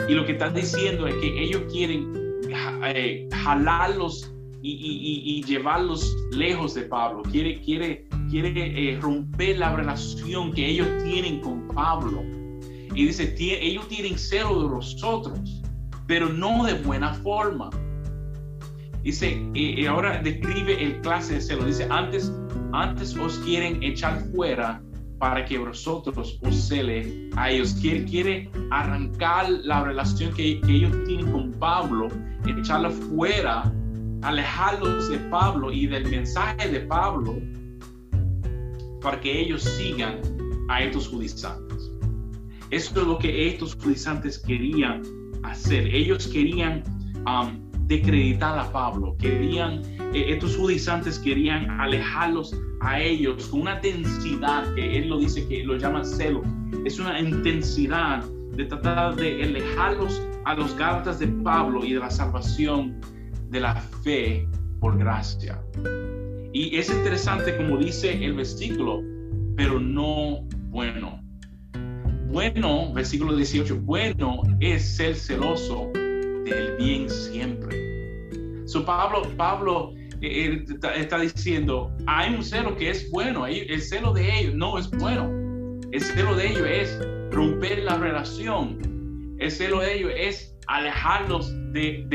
Y 0.08 0.14
lo 0.14 0.24
que 0.24 0.32
está 0.32 0.50
diciendo 0.50 1.06
es 1.06 1.14
que 1.16 1.42
ellos 1.42 1.62
quieren 1.70 2.12
eh, 2.84 3.28
jalarlos 3.32 4.32
y, 4.62 5.42
llevarlos 5.44 6.16
lejos 6.32 6.74
de 6.74 6.82
Pablo, 6.82 7.22
quiere, 7.22 7.60
quiere, 7.60 8.06
quiere 8.30 8.92
eh, 8.92 8.98
romper 9.00 9.58
la 9.58 9.74
relación 9.74 10.52
que 10.52 10.66
ellos 10.66 10.88
tienen 11.04 11.40
con 11.40 11.68
Pablo. 11.68 12.22
Y 12.94 13.06
dice, 13.06 13.34
ellos 13.38 13.86
tienen 13.88 14.18
cero 14.18 14.62
de 14.62 14.68
nosotros, 14.68 15.62
pero 16.06 16.28
no 16.28 16.64
de 16.64 16.74
buena 16.74 17.14
forma. 17.14 17.70
Dice, 19.02 19.40
y 19.54 19.86
ahora 19.86 20.20
describe 20.20 20.82
el 20.82 21.00
clase 21.00 21.34
de 21.34 21.40
celo. 21.40 21.64
Dice, 21.64 21.86
antes, 21.90 22.32
antes 22.72 23.16
os 23.16 23.38
quieren 23.38 23.82
echar 23.82 24.20
fuera 24.34 24.82
para 25.18 25.44
que 25.44 25.58
vosotros 25.58 26.38
os 26.42 26.68
cele 26.68 27.30
a 27.36 27.50
ellos. 27.50 27.74
Quiere, 27.80 28.04
quiere 28.04 28.50
arrancar 28.70 29.48
la 29.50 29.84
relación 29.84 30.32
que, 30.34 30.60
que 30.60 30.72
ellos 30.72 30.92
tienen 31.06 31.30
con 31.30 31.52
Pablo, 31.52 32.08
echarla 32.46 32.90
fuera 32.90 33.72
alejarlos 34.22 35.08
de 35.08 35.18
Pablo 35.30 35.72
y 35.72 35.86
del 35.86 36.08
mensaje 36.08 36.68
de 36.68 36.80
Pablo 36.80 37.36
para 39.00 39.20
que 39.20 39.40
ellos 39.40 39.62
sigan 39.62 40.20
a 40.68 40.82
estos 40.82 41.08
judizantes. 41.08 41.92
Esto 42.70 43.00
es 43.00 43.06
lo 43.06 43.18
que 43.18 43.48
estos 43.48 43.74
judizantes 43.74 44.38
querían 44.38 45.02
hacer. 45.42 45.86
Ellos 45.94 46.26
querían 46.26 46.82
um, 47.26 47.68
decreditar 47.86 48.58
a 48.58 48.70
Pablo, 48.70 49.16
querían, 49.18 49.82
eh, 50.12 50.26
estos 50.28 50.56
judizantes 50.56 51.18
querían 51.18 51.70
alejarlos 51.80 52.54
a 52.80 53.00
ellos 53.00 53.46
con 53.46 53.62
una 53.62 53.76
intensidad 53.76 54.74
que 54.74 54.98
él 54.98 55.08
lo 55.08 55.18
dice 55.18 55.46
que 55.48 55.64
lo 55.64 55.76
llama 55.76 56.04
celo. 56.04 56.42
Es 56.84 56.98
una 56.98 57.18
intensidad 57.18 58.22
de 58.52 58.64
tratar 58.66 59.16
de 59.16 59.42
alejarlos 59.42 60.20
a 60.44 60.54
los 60.54 60.76
gálatas 60.76 61.18
de 61.18 61.28
Pablo 61.28 61.84
y 61.84 61.94
de 61.94 62.00
la 62.00 62.10
salvación 62.10 63.00
de 63.50 63.60
la 63.60 63.74
fe 64.02 64.46
por 64.80 64.98
gracia. 64.98 65.60
Y 66.52 66.76
es 66.76 66.90
interesante 66.90 67.56
como 67.56 67.76
dice 67.76 68.24
el 68.24 68.34
versículo, 68.34 69.02
pero 69.56 69.78
no 69.78 70.46
bueno. 70.70 71.22
Bueno, 72.30 72.92
versículo 72.92 73.34
18, 73.34 73.80
bueno 73.80 74.42
es 74.60 74.96
ser 74.96 75.14
celoso 75.14 75.90
del 75.94 76.76
bien 76.78 77.08
siempre. 77.08 77.88
So 78.66 78.84
Pablo, 78.84 79.22
Pablo 79.36 79.94
eh, 80.20 80.64
está, 80.96 81.18
diciendo, 81.18 81.90
hay 82.06 82.34
un 82.34 82.42
celo 82.42 82.76
que 82.76 82.90
es 82.90 83.10
bueno, 83.10 83.46
el 83.46 83.80
celo 83.80 84.12
de 84.12 84.40
ellos 84.40 84.54
no 84.54 84.78
es 84.78 84.90
bueno. 84.90 85.30
El 85.90 86.00
celo 86.02 86.36
de 86.36 86.48
ellos 86.48 86.66
es 86.66 87.00
romper 87.30 87.78
la 87.84 87.96
relación. 87.96 89.36
El 89.38 89.50
celo 89.50 89.80
de 89.80 89.96
ellos 89.96 90.12
es 90.14 90.47
alejarlos 90.68 91.52
del, 91.72 92.08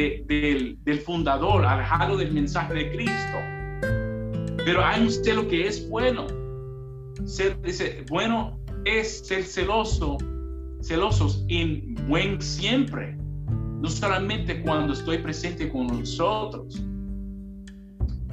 del 0.83 0.99
fundador, 0.99 1.65
alejarlos 1.65 2.19
del 2.19 2.31
mensaje 2.31 2.73
de 2.73 2.91
Cristo. 2.91 3.37
Pero 4.63 4.83
hay 4.83 5.01
un 5.01 5.11
celo 5.11 5.47
que 5.47 5.67
es 5.67 5.89
bueno. 5.89 6.27
Ser, 7.25 7.61
dice, 7.61 8.05
bueno 8.09 8.59
es 8.85 9.25
ser 9.27 9.43
celoso, 9.43 10.17
celosos 10.81 11.45
en 11.47 11.95
buen 12.07 12.41
siempre, 12.41 13.15
no 13.81 13.89
solamente 13.89 14.61
cuando 14.61 14.93
estoy 14.93 15.17
presente 15.19 15.71
con 15.71 15.87
nosotros. 15.87 16.83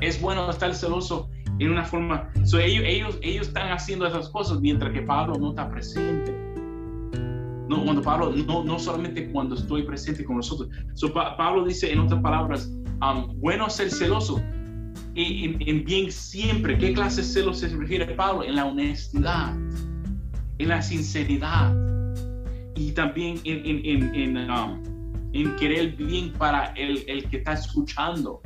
Es 0.00 0.20
bueno 0.20 0.48
estar 0.50 0.74
celoso 0.74 1.28
en 1.58 1.70
una 1.70 1.84
forma, 1.84 2.30
ellos, 2.36 2.84
ellos, 2.86 3.18
ellos 3.22 3.48
están 3.48 3.70
haciendo 3.70 4.06
esas 4.06 4.28
cosas 4.30 4.60
mientras 4.60 4.92
que 4.92 5.02
Pablo 5.02 5.36
no 5.38 5.50
está 5.50 5.70
presente. 5.70 6.49
No, 7.70 7.84
cuando 7.84 8.02
Pablo, 8.02 8.34
no, 8.48 8.64
no 8.64 8.80
solamente 8.80 9.30
cuando 9.30 9.54
estoy 9.54 9.84
presente 9.84 10.24
con 10.24 10.38
nosotros. 10.38 10.68
Pablo 11.14 11.64
dice 11.64 11.92
en 11.92 12.00
otras 12.00 12.20
palabras, 12.20 12.68
um, 13.00 13.38
bueno 13.40 13.70
ser 13.70 13.92
celoso 13.92 14.42
en, 15.14 15.56
en, 15.60 15.84
bien 15.84 16.10
siempre. 16.10 16.76
¿Qué 16.76 16.92
clase 16.92 17.22
de 17.22 17.28
celos 17.28 17.60
se 17.60 17.68
refiere 17.68 18.06
Pablo? 18.16 18.42
En 18.42 18.56
la 18.56 18.66
honestidad 18.66 19.56
en 20.58 20.68
la 20.68 20.82
sinceridad 20.82 21.72
y 22.74 22.90
también 22.90 23.40
en, 23.44 23.86
en, 23.86 24.14
en, 24.14 24.50
um, 24.50 25.56
querer 25.56 25.96
bien 25.96 26.32
para 26.32 26.66
el, 26.76 27.04
el, 27.06 27.28
que 27.30 27.36
está 27.36 27.52
escuchando. 27.52 28.42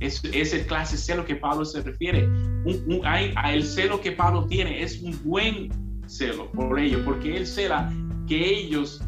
Es, 0.00 0.22
es 0.24 0.52
el 0.52 0.66
clase 0.66 0.96
de 0.96 1.02
celo 1.02 1.24
que 1.24 1.36
Pablo 1.36 1.64
se 1.64 1.82
refiere. 1.82 2.26
Un, 2.26 3.00
hay, 3.04 3.32
el 3.54 3.62
celo 3.64 4.00
que 4.00 4.10
Pablo 4.10 4.44
tiene 4.46 4.82
es 4.82 5.00
un 5.00 5.16
buen 5.24 5.70
celo 6.06 6.50
por 6.50 6.78
ellos, 6.78 7.00
porque 7.04 7.36
él 7.36 7.46
cela 7.46 7.90
que 8.26 8.60
ellos 8.60 9.00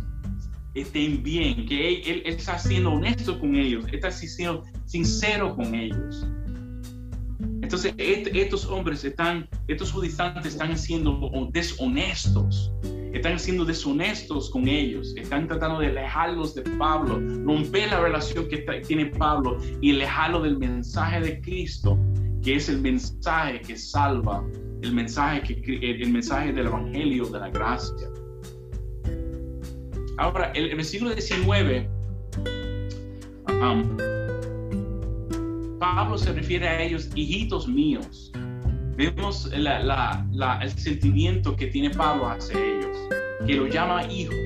estén 0.75 1.23
bien, 1.23 1.67
que 1.67 2.03
él, 2.03 2.23
está 2.25 2.59
siendo 2.59 2.93
honesto 2.93 3.39
con 3.39 3.57
ellos, 3.57 3.85
está 3.93 4.11
siendo 4.11 4.65
sincero 4.87 5.55
con 5.55 5.75
ellos. 5.75 6.27
Entonces, 7.63 7.95
estos 7.99 8.65
hombres 8.67 9.05
están, 9.05 9.49
estos 9.67 9.93
judistantes 9.93 10.53
están 10.53 10.77
siendo 10.79 11.31
deshonestos, 11.53 12.73
están 13.13 13.39
siendo 13.39 13.65
deshonestos 13.65 14.51
con 14.51 14.69
ellos, 14.69 15.15
están 15.17 15.47
tratando 15.49 15.81
de 15.81 15.89
alejarlos 15.89 16.55
de 16.55 16.63
Pablo, 16.79 17.21
romper 17.45 17.91
la 17.91 18.01
relación 18.01 18.49
que 18.49 18.59
tiene 18.87 19.07
Pablo 19.07 19.59
y 19.83 19.93
alejarlo 19.93 20.43
del 20.43 20.59
mensaje 20.59 21.21
de 21.21 21.41
Cristo, 21.41 21.99
que 22.43 22.57
es 22.57 22.69
el 22.69 22.81
mensaje 22.81 23.61
que 23.61 23.77
salva, 23.77 24.45
el 24.83 24.95
mensaje, 24.95 25.43
que, 25.43 25.77
el 25.77 26.11
mensaje 26.11 26.53
del 26.53 26.67
Evangelio 26.69 27.27
de 27.27 27.39
la 27.39 27.51
gracia. 27.51 28.09
Ahora, 30.19 30.53
el, 30.55 30.75
versículo 30.75 31.15
19 31.15 31.89
Pablo 35.79 36.19
se 36.19 36.33
refiere 36.33 36.69
a 36.69 36.83
ellos, 36.83 37.09
hijitos 37.15 37.67
míos. 37.69 38.33
Vemos 38.97 39.51
el 39.53 40.71
sentimiento 40.77 41.55
que 41.55 41.69
tiene 41.69 41.91
Pablo 41.91 42.29
hacia 42.29 42.59
ellos, 42.59 42.97
que 43.47 43.55
lo 43.55 43.67
llama 43.69 44.05
hijos. 44.07 44.37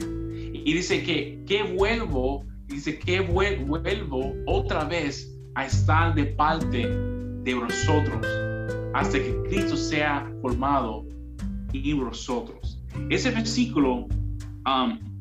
Y 0.00 0.72
dice 0.72 1.02
que, 1.02 1.42
que 1.46 1.62
vuelvo, 1.62 2.44
dice 2.66 2.98
que 2.98 3.20
vuelvo 3.20 4.32
otra 4.46 4.84
vez 4.84 5.36
a 5.54 5.66
estar 5.66 6.14
de 6.14 6.26
parte 6.26 6.88
de 7.42 7.54
vosotros, 7.54 8.26
hasta 8.94 9.18
que 9.18 9.42
Cristo 9.48 9.76
sea 9.76 10.28
formado 10.40 11.04
en 11.72 11.98
vosotros. 11.98 12.82
Ese 13.10 13.30
versículo, 13.30 14.06
um, 14.66 14.98
en 14.98 15.15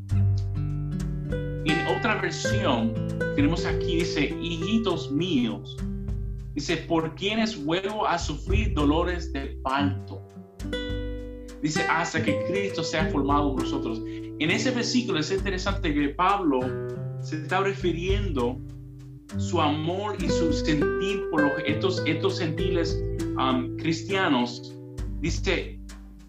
otra 1.87 2.21
versión, 2.21 2.93
tenemos 3.35 3.65
aquí, 3.65 3.97
dice, 3.97 4.35
hijitos 4.41 5.11
míos, 5.11 5.77
dice, 6.53 6.77
por 6.77 7.15
quienes 7.15 7.63
vuelvo 7.63 8.07
a 8.07 8.17
sufrir 8.17 8.73
dolores 8.73 9.31
de 9.33 9.57
parto. 9.63 10.21
Dice, 11.61 11.83
hasta 11.89 12.21
que 12.21 12.45
Cristo 12.47 12.83
sea 12.83 13.07
formado 13.07 13.51
en 13.51 13.55
nosotros. 13.57 14.01
En 14.05 14.51
ese 14.51 14.71
versículo 14.71 15.19
es 15.19 15.31
interesante 15.31 15.93
que 15.93 16.09
Pablo 16.09 16.59
se 17.21 17.41
está 17.41 17.61
refiriendo 17.61 18.59
su 19.37 19.59
amor 19.59 20.17
y 20.23 20.29
su 20.29 20.53
sentir 20.53 21.23
por 21.31 21.41
los, 21.41 21.53
estos, 21.65 22.03
estos 22.05 22.39
gentiles 22.39 23.01
um, 23.37 23.75
cristianos. 23.77 24.75
Dice, 25.21 25.79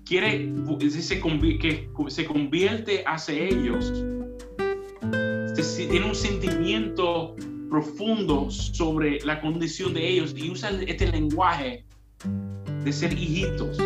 quiere, 0.05 0.51
dice 0.79 1.21
que 1.61 1.89
se 2.09 2.25
convierte 2.25 3.05
hacia 3.07 3.35
ellos 3.35 3.93
tiene 5.75 6.07
un 6.07 6.15
sentimiento 6.15 7.35
profundo 7.69 8.49
sobre 8.51 9.19
la 9.25 9.41
condición 9.41 9.95
de 9.95 10.09
ellos 10.09 10.33
y 10.37 10.51
usa 10.51 10.71
este 10.87 11.11
lenguaje 11.11 11.85
de 12.85 12.93
ser 12.93 13.13
hijitos. 13.13 13.77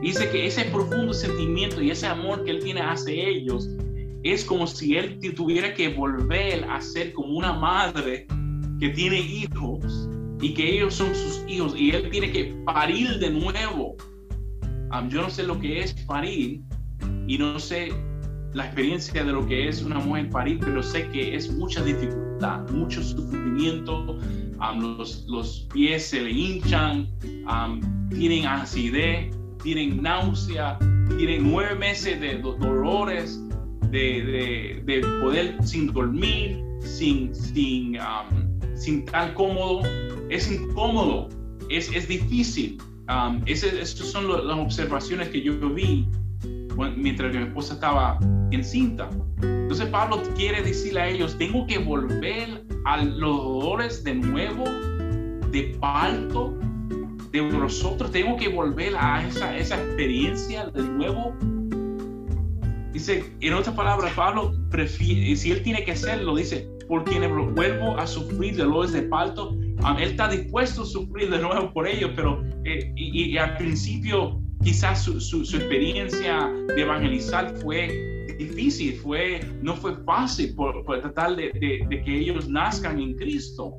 Dice 0.00 0.30
que 0.30 0.46
ese 0.46 0.66
profundo 0.66 1.12
sentimiento 1.12 1.82
y 1.82 1.90
ese 1.90 2.06
amor 2.06 2.44
que 2.44 2.52
él 2.52 2.60
tiene 2.62 2.80
hacia 2.80 3.12
ellos 3.12 3.68
es 4.22 4.44
como 4.44 4.66
si 4.66 4.96
él 4.96 5.18
tuviera 5.34 5.74
que 5.74 5.88
volver 5.88 6.64
a 6.64 6.80
ser 6.80 7.12
como 7.12 7.36
una 7.36 7.52
madre 7.52 8.26
que 8.78 8.90
tiene 8.90 9.18
hijos 9.18 10.08
y 10.40 10.54
que 10.54 10.76
ellos 10.76 10.94
son 10.94 11.12
sus 11.14 11.42
hijos 11.48 11.74
y 11.76 11.90
él 11.90 12.08
tiene 12.10 12.30
que 12.30 12.54
parir 12.64 13.18
de 13.18 13.30
nuevo. 13.30 13.96
yo 15.08 15.22
no 15.22 15.30
sé 15.30 15.42
lo 15.42 15.58
que 15.58 15.80
es 15.80 15.92
parir 16.06 16.60
y 17.26 17.38
no 17.38 17.58
sé 17.58 17.92
la 18.56 18.64
experiencia 18.64 19.22
de 19.22 19.32
lo 19.32 19.46
que 19.46 19.68
es 19.68 19.82
una 19.82 19.98
mujer 19.98 20.30
parir, 20.30 20.58
pero 20.60 20.82
sé 20.82 21.06
que 21.10 21.36
es 21.36 21.52
mucha 21.52 21.84
dificultad, 21.84 22.66
mucho 22.70 23.02
sufrimiento, 23.02 24.18
los, 24.80 25.26
los, 25.28 25.68
pies 25.74 26.06
se 26.06 26.22
le 26.22 26.30
hinchan, 26.30 27.06
tienen 28.08 28.46
acidez, 28.46 29.30
tienen 29.62 30.02
náusea, 30.02 30.78
tienen 31.18 31.50
nueve 31.50 31.74
meses 31.74 32.18
de 32.18 32.38
dolores, 32.38 33.38
de, 33.90 34.82
de, 34.86 35.00
poder 35.20 35.58
sin 35.62 35.92
dormir, 35.92 36.58
sin, 36.80 37.34
sin, 37.34 37.98
sin 38.74 39.00
estar 39.00 39.34
cómodo. 39.34 39.82
Es 40.30 40.50
incómodo, 40.50 41.28
es, 41.68 41.92
es 41.92 42.08
difícil. 42.08 42.78
Esas 43.44 43.90
son 43.90 44.28
las 44.28 44.58
observaciones 44.58 45.28
que 45.28 45.42
yo 45.42 45.52
vi 45.74 46.08
mientras 46.96 47.34
mi 47.34 47.42
esposa 47.42 47.74
estaba 47.74 48.18
encinta. 48.50 49.08
Entonces 49.42 49.86
Pablo 49.86 50.22
quiere 50.36 50.62
decirle 50.62 51.00
a 51.00 51.08
ellos, 51.08 51.36
tengo 51.38 51.66
que 51.66 51.78
volver 51.78 52.64
a 52.84 53.04
los 53.04 53.36
dolores 53.36 54.04
de 54.04 54.14
nuevo, 54.14 54.64
de 55.50 55.76
parto, 55.80 56.56
de 57.32 57.42
nosotros, 57.42 58.10
tengo 58.12 58.36
que 58.36 58.48
volver 58.48 58.94
a 58.96 59.26
esa, 59.26 59.56
esa 59.56 59.76
experiencia 59.76 60.66
de 60.66 60.82
nuevo. 60.82 61.34
Dice, 62.92 63.24
en 63.40 63.52
otras 63.52 63.74
palabras, 63.74 64.12
Pablo 64.14 64.54
prefiere, 64.70 65.36
si 65.36 65.50
él 65.50 65.62
tiene 65.62 65.84
que 65.84 65.92
hacerlo, 65.92 66.36
dice, 66.36 66.66
por 66.88 67.04
quienes 67.04 67.30
vuelvo 67.30 67.98
a 67.98 68.06
sufrir 68.06 68.56
dolores 68.56 68.92
de 68.92 69.02
parto, 69.02 69.54
él 69.98 70.10
está 70.10 70.28
dispuesto 70.28 70.82
a 70.82 70.86
sufrir 70.86 71.28
de 71.30 71.38
nuevo 71.38 71.72
por 71.72 71.86
ellos, 71.86 72.12
pero 72.16 72.42
eh, 72.64 72.92
y 72.96 73.36
al 73.36 73.56
principio 73.58 74.40
quizás 74.66 75.04
su, 75.04 75.20
su, 75.20 75.38
experiencia 75.42 76.52
de 76.66 76.82
evangelizar 76.82 77.56
fue 77.58 78.26
difícil, 78.36 78.96
fue, 78.96 79.38
no 79.62 79.76
fue 79.76 79.94
fácil 80.04 80.56
por, 80.56 80.84
tratar 80.84 81.36
de, 81.36 81.52
de, 81.88 82.02
que 82.02 82.18
ellos 82.18 82.48
nazcan 82.48 82.98
en 82.98 83.14
Cristo. 83.14 83.76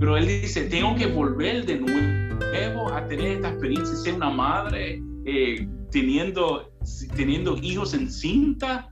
Pero 0.00 0.16
él 0.16 0.26
dice, 0.26 0.64
tengo 0.64 0.96
que 0.96 1.06
volver 1.06 1.64
de 1.64 1.78
nuevo 1.78 2.92
a 2.92 3.06
tener 3.06 3.36
esta 3.36 3.50
experiencia, 3.50 3.94
ser 3.94 4.14
una 4.14 4.30
madre, 4.30 5.00
eh, 5.24 5.68
teniendo, 5.92 6.68
teniendo 7.14 7.56
hijos 7.62 7.94
en 7.94 8.10
cinta. 8.10 8.90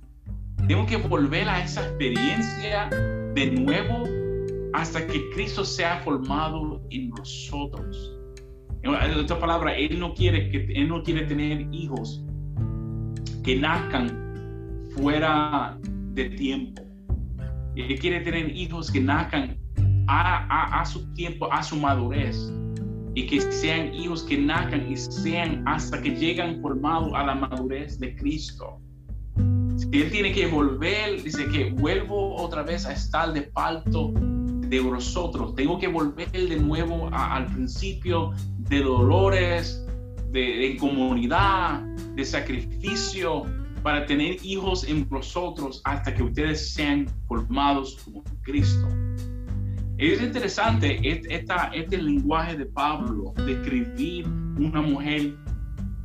Tengo 0.69 0.87
que 0.87 0.97
volver 0.97 1.49
a 1.49 1.65
esa 1.65 1.85
experiencia 1.89 2.89
de 3.35 3.51
nuevo 3.51 4.05
hasta 4.75 5.05
que 5.09 5.29
Cristo 5.31 5.65
sea 5.65 6.03
formado 6.05 6.81
en 6.91 7.11
nosotros. 7.11 8.22
En 8.83 9.19
otra 9.19 9.39
palabra, 9.39 9.77
él 9.77 10.01
no 10.01 10.13
quiere 10.13 10.51
que 10.51 10.73
él 10.75 10.89
no 10.89 11.03
quiere 11.05 11.25
tener 11.27 11.69
hijos 11.73 12.25
que 13.45 13.57
nazcan 13.59 14.89
fuera 14.97 15.79
de 16.15 16.31
tiempo. 16.31 16.83
Él 17.77 17.99
quiere 17.99 18.21
tener 18.21 18.55
hijos 18.55 18.91
que 18.91 19.01
nazcan 19.01 19.57
a, 20.09 20.81
a, 20.81 20.85
su 20.85 21.13
tiempo, 21.15 21.51
a 21.53 21.63
su 21.63 21.77
madurez. 21.77 22.53
Y 23.15 23.27
que 23.27 23.41
sean 23.41 23.95
hijos 23.95 24.23
que 24.25 24.39
nazcan 24.39 24.91
y 24.91 24.97
sean 24.97 25.63
hasta 25.67 26.01
que 26.01 26.17
llegan 26.17 26.61
formados 26.61 27.13
a 27.15 27.25
la 27.25 27.35
madurez 27.35 27.99
de 28.01 28.17
Cristo. 28.17 28.81
Si 29.77 30.03
él 30.03 30.11
tiene 30.11 30.33
que 30.33 30.47
volver, 30.47 31.23
dice 31.23 31.47
que 31.49 31.71
vuelvo 31.71 32.35
otra 32.37 32.63
vez 32.63 32.87
a 32.87 32.93
estar 32.93 33.33
de 33.33 33.43
parto 33.43 34.13
de 34.15 34.81
vosotros. 34.81 35.55
Tengo 35.55 35.79
que 35.79 35.89
volver 35.89 36.31
de 36.33 36.57
nuevo 36.57 37.11
al 37.13 37.47
principio 37.47 38.33
de 38.73 38.81
dolores, 38.81 39.85
de, 40.31 40.79
comunidad, 40.81 41.83
de 42.17 42.25
sacrificio, 42.25 43.43
para 43.83 44.07
tener 44.07 44.37
hijos 44.43 44.85
en 44.89 45.07
vosotros 45.11 45.83
hasta 45.85 46.15
que 46.15 46.23
ustedes 46.23 46.73
sean 46.73 47.07
formados 47.29 47.99
como 48.03 48.25
Cristo. 48.41 48.89
Es 49.99 50.23
interesante 50.23 50.99
esta, 51.29 51.71
este 51.75 52.01
lenguaje 52.01 52.57
de 52.57 52.65
Pablo, 52.65 53.35
de 53.45 53.53
escribir 53.53 54.27
una 54.57 54.81
mujer 54.81 55.37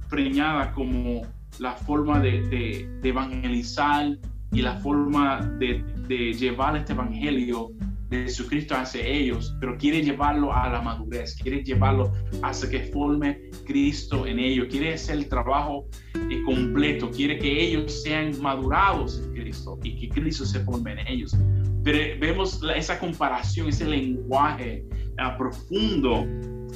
preñada 0.09 0.73
como 0.73 1.21
la 1.59 1.71
forma 1.71 2.19
de, 2.19 2.89
evangelizar 3.01 4.17
y 4.51 4.61
la 4.61 4.75
forma 4.79 5.39
de, 5.57 5.85
de, 6.09 6.33
llevar 6.33 6.75
este 6.75 6.91
evangelio 6.91 7.69
de 8.09 8.23
Jesucristo 8.23 8.75
hacia 8.75 9.05
ellos, 9.05 9.55
pero 9.59 9.77
quiere 9.77 10.01
llevarlo 10.01 10.53
a 10.53 10.69
la 10.69 10.81
madurez, 10.81 11.35
quiere 11.41 11.63
llevarlo 11.63 12.13
hasta 12.41 12.69
que 12.69 12.79
forme 12.83 13.49
Cristo 13.65 14.25
en 14.25 14.39
ellos, 14.39 14.67
quiere 14.69 14.93
hacer 14.93 15.17
el 15.17 15.27
trabajo 15.27 15.87
eh, 16.29 16.41
completo, 16.45 17.11
quiere 17.11 17.37
que 17.37 17.61
ellos 17.61 18.03
sean 18.03 18.39
madurados 18.41 19.21
en 19.23 19.33
Cristo 19.33 19.77
y 19.83 19.95
que 19.95 20.09
Cristo 20.09 20.45
se 20.45 20.59
forme 20.61 20.93
en 20.93 21.07
ellos. 21.07 21.37
Pero 21.83 22.19
vemos 22.19 22.61
esa 22.75 22.99
comparación, 22.99 23.69
ese 23.69 23.85
lenguaje 23.85 24.85
uh, 25.19 25.37
profundo 25.37 26.25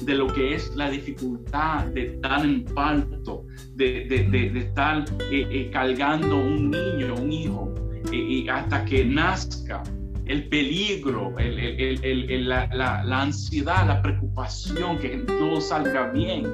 de 0.04 0.14
lo 0.14 0.26
que 0.26 0.54
es 0.54 0.74
la 0.74 0.90
dificultad 0.90 1.86
de 1.86 2.14
estar 2.14 2.44
en 2.44 2.64
parto, 2.64 3.44
de, 3.74 4.06
de, 4.06 4.50
de, 4.50 4.58
estar 4.58 5.04
eh, 5.30 5.46
eh, 5.50 5.70
cargando 5.70 6.36
un 6.36 6.70
niño, 6.70 7.14
un 7.14 7.32
hijo, 7.32 7.74
y 8.10 8.48
hasta 8.48 8.84
que 8.84 9.04
nazca 9.04 9.82
el 10.26 10.48
peligro, 10.48 11.34
la, 11.38 12.66
la, 13.04 13.22
ansiedad, 13.22 13.86
la 13.86 14.02
preocupación, 14.02 14.98
que 14.98 15.10
todo 15.26 15.60
salga 15.60 16.10
bien, 16.12 16.44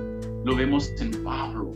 lo 0.44 0.56
vemos 0.56 0.90
en 1.00 1.22
Pablo. 1.22 1.74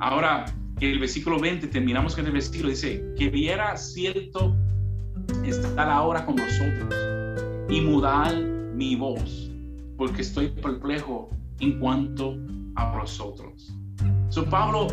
Ahora, 0.00 0.44
el 0.80 0.98
versículo 0.98 1.38
20, 1.38 1.68
terminamos 1.68 2.14
con 2.14 2.26
el 2.26 2.32
versículo, 2.32 2.70
dice, 2.70 3.02
que 3.16 3.30
viera 3.30 3.76
cierto 3.76 4.54
estar 5.44 5.88
ahora 5.88 6.24
con 6.26 6.36
nosotros 6.36 6.94
y 7.68 7.80
mudar 7.80 8.34
mi 8.74 8.96
voz, 8.96 9.50
porque 9.96 10.22
estoy 10.22 10.48
perplejo 10.48 11.30
en 11.60 11.78
cuanto 11.78 12.36
a 12.76 12.96
vosotros. 12.96 13.74
So, 14.28 14.44
Pablo 14.44 14.88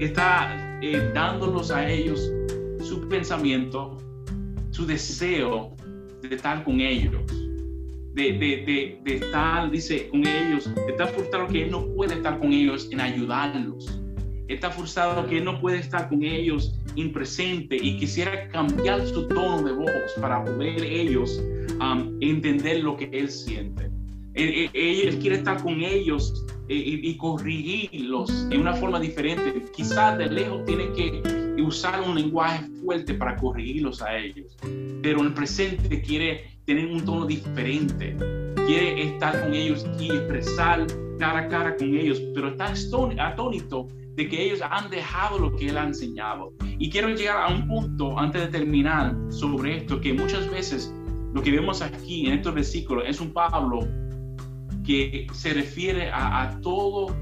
está 0.00 0.78
eh, 0.80 1.10
dándolos 1.14 1.70
a 1.70 1.88
ellos 1.88 2.30
su 2.80 3.08
pensamiento, 3.08 3.98
su 4.74 4.84
deseo 4.84 5.72
de 6.20 6.34
estar 6.34 6.64
con 6.64 6.80
ellos, 6.80 7.22
de, 8.12 8.32
de, 8.32 8.98
de, 9.04 9.14
estar, 9.14 9.70
dice, 9.70 10.08
con 10.08 10.26
ellos, 10.26 10.68
está 10.88 11.06
frustrado 11.06 11.46
que 11.46 11.62
él 11.62 11.70
no 11.70 11.86
puede 11.94 12.14
estar 12.14 12.40
con 12.40 12.52
ellos 12.52 12.88
en 12.90 13.00
ayudarlos. 13.00 14.00
Está 14.48 14.72
frustrado 14.72 15.26
que 15.28 15.38
él 15.38 15.44
no 15.44 15.60
puede 15.60 15.78
estar 15.78 16.08
con 16.08 16.24
ellos 16.24 16.74
en 16.96 17.12
presente 17.12 17.76
y 17.76 17.98
quisiera 17.98 18.48
cambiar 18.48 19.06
su 19.06 19.28
tono 19.28 19.62
de 19.62 19.72
voz 19.72 20.12
para 20.20 20.44
poder 20.44 20.82
ellos 20.82 21.40
um, 21.80 22.18
entender 22.20 22.82
lo 22.82 22.96
que 22.96 23.08
él 23.12 23.30
siente. 23.30 23.90
Él, 24.34 24.70
él, 24.74 25.18
quiere 25.20 25.36
estar 25.36 25.62
con 25.62 25.80
ellos 25.82 26.44
eh, 26.68 26.74
y, 26.74 27.10
y, 27.10 27.16
corregirlos 27.16 28.48
en 28.50 28.60
una 28.60 28.74
forma 28.74 28.98
diferente. 28.98 29.64
Quizás 29.72 30.18
de 30.18 30.26
lejos 30.26 30.64
tiene 30.64 30.92
que 30.92 31.43
usar 31.62 32.00
un 32.00 32.14
lenguaje 32.14 32.64
fuerte 32.82 33.14
para 33.14 33.36
corregirlos 33.36 34.02
a 34.02 34.16
ellos, 34.16 34.56
pero 35.02 35.22
el 35.22 35.32
presente 35.32 36.00
quiere 36.02 36.58
tener 36.64 36.86
un 36.86 37.04
tono 37.04 37.26
diferente, 37.26 38.16
quiere 38.66 39.02
estar 39.02 39.40
con 39.42 39.54
ellos 39.54 39.86
y 39.98 40.06
expresar 40.06 40.86
cara 41.18 41.40
a 41.40 41.48
cara 41.48 41.76
con 41.76 41.94
ellos, 41.94 42.20
pero 42.34 42.48
está 42.48 42.72
atónito 43.18 43.88
de 44.16 44.28
que 44.28 44.42
ellos 44.44 44.60
han 44.62 44.90
dejado 44.90 45.38
lo 45.38 45.56
que 45.56 45.68
él 45.68 45.76
ha 45.76 45.84
enseñado. 45.84 46.52
Y 46.78 46.90
quiero 46.90 47.08
llegar 47.08 47.36
a 47.36 47.48
un 47.48 47.66
punto 47.66 48.18
antes 48.18 48.42
de 48.42 48.48
terminar 48.48 49.16
sobre 49.28 49.78
esto, 49.78 50.00
que 50.00 50.12
muchas 50.12 50.50
veces 50.50 50.94
lo 51.34 51.42
que 51.42 51.50
vemos 51.50 51.82
aquí 51.82 52.26
en 52.26 52.34
estos 52.34 52.54
versículos 52.54 53.04
es 53.06 53.20
un 53.20 53.32
Pablo 53.32 53.80
que 54.84 55.26
se 55.32 55.52
refiere 55.52 56.10
a 56.12 56.58
todo 56.62 57.14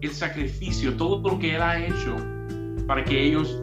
el 0.00 0.10
sacrificio, 0.10 0.94
todo 0.96 1.28
lo 1.28 1.38
que 1.38 1.56
él 1.56 1.62
ha 1.62 1.84
hecho 1.84 2.33
para 2.86 3.04
que 3.04 3.26
ellos 3.28 3.62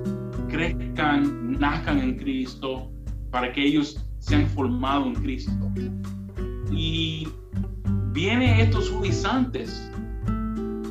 crezcan, 0.49 1.59
nazcan 1.59 1.99
en 1.99 2.17
Cristo, 2.17 2.91
para 3.29 3.51
que 3.51 3.65
ellos 3.65 4.05
sean 4.19 4.47
formados 4.47 5.07
en 5.07 5.15
Cristo. 5.15 5.51
Y 6.71 7.27
vienen 8.13 8.59
estos 8.59 8.89
judaizantes 8.89 9.91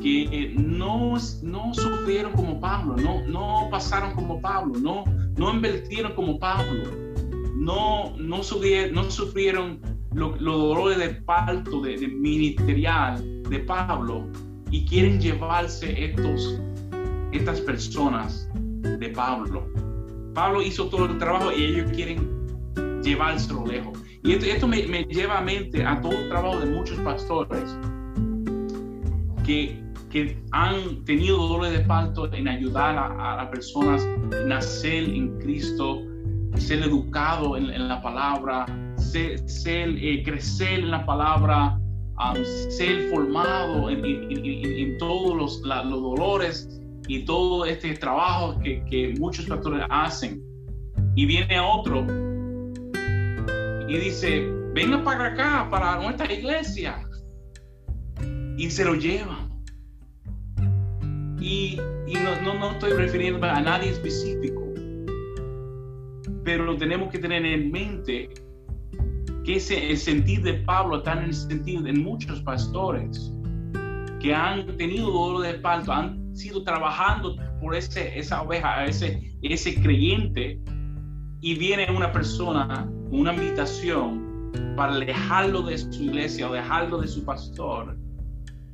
que 0.01 0.53
no, 0.57 1.13
no 1.43 1.73
sufrieron 1.73 2.33
como 2.33 2.59
Pablo, 2.59 2.95
no, 2.97 3.25
no 3.27 3.69
pasaron 3.69 4.13
como 4.15 4.41
Pablo, 4.41 4.73
no, 4.79 5.03
no 5.37 5.53
invirtieron 5.53 6.13
como 6.13 6.39
Pablo, 6.39 6.89
no, 7.55 8.15
no, 8.17 8.41
sufrieron, 8.41 8.95
no 8.95 9.11
sufrieron 9.11 9.79
los 10.13 10.39
dolores 10.39 10.97
de 10.97 11.09
parto 11.21 11.81
de, 11.81 11.97
de 11.97 12.07
ministerial 12.07 13.43
de 13.49 13.59
Pablo 13.59 14.27
y 14.71 14.85
quieren 14.85 15.21
llevarse 15.21 16.05
estos 16.05 16.59
estas 17.31 17.61
personas 17.61 18.49
de 18.53 19.09
Pablo. 19.09 19.67
Pablo 20.33 20.61
hizo 20.61 20.87
todo 20.87 21.05
el 21.05 21.17
trabajo 21.17 21.51
y 21.51 21.63
ellos 21.65 21.91
quieren 21.91 22.41
llevárselo 23.03 23.65
lejos. 23.65 23.97
Y 24.23 24.33
esto, 24.33 24.67
me, 24.67 24.81
lleva 25.05 25.39
a 25.39 25.41
mente 25.41 25.83
a 25.83 25.99
todo 25.99 26.11
el 26.11 26.29
trabajo 26.29 26.59
de 26.59 26.67
muchos 26.67 26.97
pastores 26.99 27.75
que, 29.43 29.83
que 30.11 30.37
han 30.51 31.03
tenido 31.05 31.37
dolores 31.37 31.71
de 31.71 31.79
parto 31.85 32.31
en 32.31 32.47
ayudar 32.47 32.97
a, 32.97 33.37
las 33.37 33.47
personas 33.47 34.03
a 34.03 34.45
nacer 34.45 35.05
en 35.05 35.39
Cristo, 35.39 36.03
ser 36.55 36.83
educado 36.83 37.57
en, 37.57 37.87
la 37.87 37.99
palabra, 38.01 38.67
ser, 38.97 39.39
eh, 39.65 40.21
crecer 40.23 40.81
en 40.81 40.91
la 40.91 41.03
palabra, 41.05 41.79
ser 42.69 43.09
formado 43.09 43.89
en, 43.89 44.97
todos 44.99 45.35
los, 45.35 45.61
los 45.61 46.01
dolores 46.01 46.80
y 47.11 47.25
todo 47.25 47.65
este 47.65 47.93
trabajo 47.95 48.57
que, 48.61 48.85
que 48.85 49.13
muchos 49.19 49.45
pastores 49.45 49.85
hacen. 49.89 50.41
Y 51.13 51.25
viene 51.25 51.59
otro 51.59 52.07
y 53.85 53.97
dice, 53.97 54.49
venga 54.73 55.03
para 55.03 55.25
acá, 55.25 55.67
para 55.69 55.97
nuestra 55.97 56.31
iglesia. 56.31 57.05
Y 58.55 58.69
se 58.69 58.85
lo 58.85 58.95
lleva. 58.95 59.45
Y, 61.41 61.77
y 62.07 62.13
no, 62.13 62.41
no, 62.43 62.53
no, 62.57 62.71
estoy 62.71 62.93
refiriendo 62.93 63.45
a 63.45 63.59
nadie 63.59 63.89
específico, 63.89 64.63
pero 66.45 66.77
tenemos 66.77 67.11
que 67.11 67.19
tener 67.19 67.45
en 67.45 67.71
mente 67.73 68.29
que 69.43 69.57
ese, 69.57 69.91
el 69.91 69.97
sentido 69.97 70.43
de 70.43 70.53
Pablo 70.59 70.99
está 70.99 71.11
en 71.13 71.25
el 71.25 71.33
sentido 71.33 71.81
de 71.81 71.91
muchos 71.91 72.39
pastores 72.43 73.33
que 74.21 74.33
han 74.33 74.77
tenido 74.77 75.11
dolor 75.11 75.41
de 75.41 75.55
parto, 75.55 75.91
han 75.91 76.20
sido 76.33 76.63
trabajando 76.63 77.35
por 77.59 77.75
ese, 77.75 78.17
esa 78.17 78.41
oveja, 78.41 78.85
ese, 78.85 79.33
ese 79.41 79.75
creyente, 79.81 80.59
y 81.41 81.55
viene 81.55 81.87
una 81.91 82.11
persona, 82.11 82.89
una 83.09 83.33
invitación 83.33 84.51
para 84.75 84.93
alejarlo 84.93 85.63
de 85.63 85.77
su 85.77 86.03
iglesia 86.03 86.49
o 86.49 86.53
dejarlo 86.53 86.99
de 86.99 87.07
su 87.07 87.25
pastor, 87.25 87.97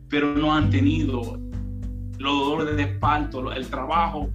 pero 0.10 0.36
no 0.36 0.54
han 0.54 0.70
tenido 0.70 1.40
los 2.18 2.40
dolores 2.40 2.76
de 2.76 2.84
espanto, 2.84 3.52
el 3.52 3.68
trabajo, 3.68 4.30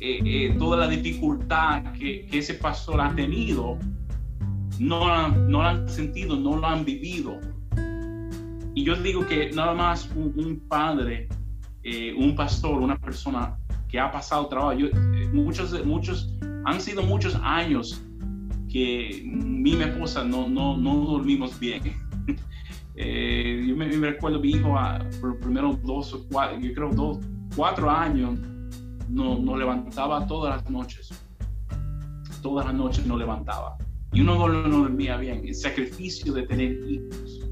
eh, 0.00 0.20
eh, 0.24 0.56
toda 0.58 0.78
la 0.78 0.88
dificultad 0.88 1.92
que, 1.92 2.28
ese 2.32 2.54
pastor 2.54 3.00
ha 3.00 3.14
tenido, 3.14 3.78
no, 4.78 5.28
no 5.28 5.62
lo 5.62 5.62
han 5.62 5.88
sentido, 5.88 6.36
no 6.36 6.56
lo 6.56 6.66
han 6.66 6.84
vivido. 6.84 7.38
Y 8.74 8.84
yo 8.84 8.94
digo 8.96 9.26
que 9.26 9.50
nada 9.52 9.74
más 9.74 10.10
un 10.14 10.62
padre 10.68 11.28
eh, 11.88 12.12
un 12.18 12.34
pastor, 12.34 12.82
una 12.82 12.98
persona 12.98 13.56
que 13.88 14.00
ha 14.00 14.10
pasado 14.10 14.48
trabajo. 14.48 14.72
Yo, 14.72 14.88
eh, 14.88 15.30
muchos, 15.32 15.84
muchos, 15.84 16.34
han 16.64 16.80
sido 16.80 17.00
muchos 17.04 17.38
años 17.44 18.02
que 18.68 19.22
mi, 19.24 19.74
esposa 19.74 20.24
no, 20.24 20.48
no, 20.48 20.76
no 20.76 20.96
dormimos 20.96 21.56
bien. 21.60 21.82
eh, 22.96 23.64
yo 23.68 23.76
me, 23.76 23.86
recuerdo 23.86 24.40
mi 24.40 24.50
hijo 24.50 24.76
a, 24.76 24.96
ah, 24.96 25.10
por 25.20 25.30
los 25.30 25.38
primeros 25.38 25.80
dos 25.84 26.12
o 26.12 26.26
cuatro, 26.28 26.58
yo 26.58 26.74
creo 26.74 26.90
dos, 26.90 27.18
cuatro 27.54 27.88
años, 27.88 28.36
no, 29.08 29.38
no 29.38 29.56
levantaba 29.56 30.26
todas 30.26 30.56
las 30.56 30.68
noches. 30.68 31.10
Todas 32.42 32.66
las 32.66 32.74
noches 32.74 33.06
no 33.06 33.16
levantaba. 33.16 33.78
Y 34.12 34.22
uno 34.22 34.34
no, 34.34 34.48
no 34.48 34.78
dormía 34.78 35.18
bien. 35.18 35.46
El 35.46 35.54
sacrificio 35.54 36.32
de 36.32 36.48
tener 36.48 36.80
hijos. 36.90 37.42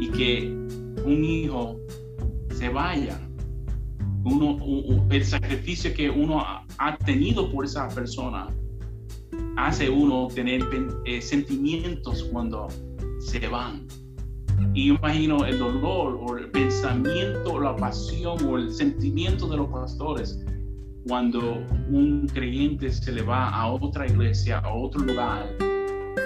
Y 0.00 0.08
que 0.08 0.48
un 1.04 1.22
hijo 1.22 1.83
se 2.64 2.70
vaya. 2.70 3.20
Uno, 4.24 4.58
el 5.10 5.22
sacrificio 5.22 5.92
que 5.92 6.08
uno 6.08 6.42
ha 6.78 6.96
tenido 7.04 7.52
por 7.52 7.66
esa 7.66 7.88
persona 7.88 8.48
hace 9.58 9.90
uno 9.90 10.28
tener 10.28 10.62
eh, 11.04 11.20
sentimientos 11.20 12.24
cuando 12.32 12.68
se 13.20 13.46
van. 13.48 13.86
Y 14.72 14.88
imagino 14.88 15.44
el 15.44 15.58
dolor 15.58 16.18
o 16.22 16.38
el 16.38 16.50
pensamiento 16.52 17.52
o 17.52 17.60
la 17.60 17.76
pasión 17.76 18.42
o 18.46 18.56
el 18.56 18.72
sentimiento 18.72 19.46
de 19.46 19.58
los 19.58 19.68
pastores 19.68 20.42
cuando 21.06 21.62
un 21.90 22.26
creyente 22.32 22.90
se 22.90 23.12
le 23.12 23.20
va 23.20 23.50
a 23.50 23.70
otra 23.72 24.06
iglesia, 24.06 24.60
a 24.60 24.72
otro 24.74 25.02
lugar, 25.02 25.54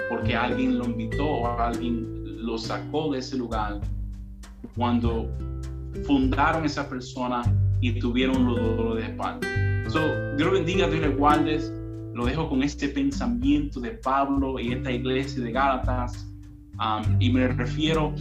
porque 0.09 0.37
alguien 0.37 0.79
lo 0.79 0.85
invitó 0.85 1.25
o 1.25 1.59
alguien 1.59 2.45
lo 2.45 2.57
sacó 2.57 3.11
de 3.11 3.19
ese 3.19 3.35
lugar, 3.35 3.81
cuando 4.77 5.27
fundaron 6.05 6.65
esa 6.65 6.87
persona 6.89 7.41
y 7.81 7.99
tuvieron 7.99 8.45
los 8.45 8.57
dolores 8.57 9.05
de 9.05 9.11
espalda. 9.11 9.47
So, 9.89 9.99
Dios 10.37 10.51
bendiga, 10.51 10.87
Dios 10.87 11.01
le. 11.01 11.73
Lo 12.13 12.25
dejo 12.25 12.49
con 12.49 12.63
este 12.63 12.89
pensamiento 12.89 13.79
de 13.79 13.91
Pablo 13.91 14.59
y 14.59 14.73
esta 14.73 14.91
iglesia 14.91 15.43
de 15.43 15.51
Gálatas. 15.51 16.27
Um, 16.73 17.21
y 17.21 17.31
me 17.31 17.47
refiero 17.47 18.13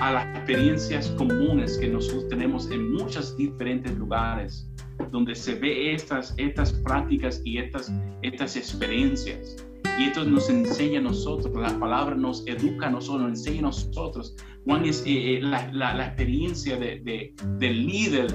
a 0.00 0.12
las 0.12 0.36
experiencias 0.36 1.08
comunes 1.18 1.78
que 1.78 1.88
nosotros 1.88 2.28
tenemos 2.28 2.70
en 2.70 2.92
muchos 2.92 3.36
diferentes 3.36 3.96
lugares 3.96 4.68
donde 5.10 5.34
se 5.34 5.54
ve 5.54 5.94
estas, 5.94 6.34
estas 6.36 6.72
prácticas 6.72 7.40
y 7.44 7.58
estas, 7.58 7.92
estas 8.22 8.56
experiencias. 8.56 9.56
Y 9.98 10.04
esto 10.04 10.24
nos 10.24 10.50
enseña 10.50 10.98
a 10.98 11.02
nosotros, 11.02 11.54
la 11.56 11.78
palabra 11.78 12.16
nos 12.16 12.46
educa 12.46 12.86
a 12.86 12.90
nosotros, 12.90 13.22
nos 13.22 13.38
enseña 13.38 13.60
a 13.60 13.62
nosotros 13.62 14.34
cuál 14.64 14.86
es 14.86 15.04
eh, 15.06 15.36
eh, 15.36 15.40
la, 15.40 15.70
la, 15.72 16.06
experiencia 16.06 16.76
de, 16.76 17.00
de, 17.00 17.34
del 17.58 17.86
líder 17.86 18.26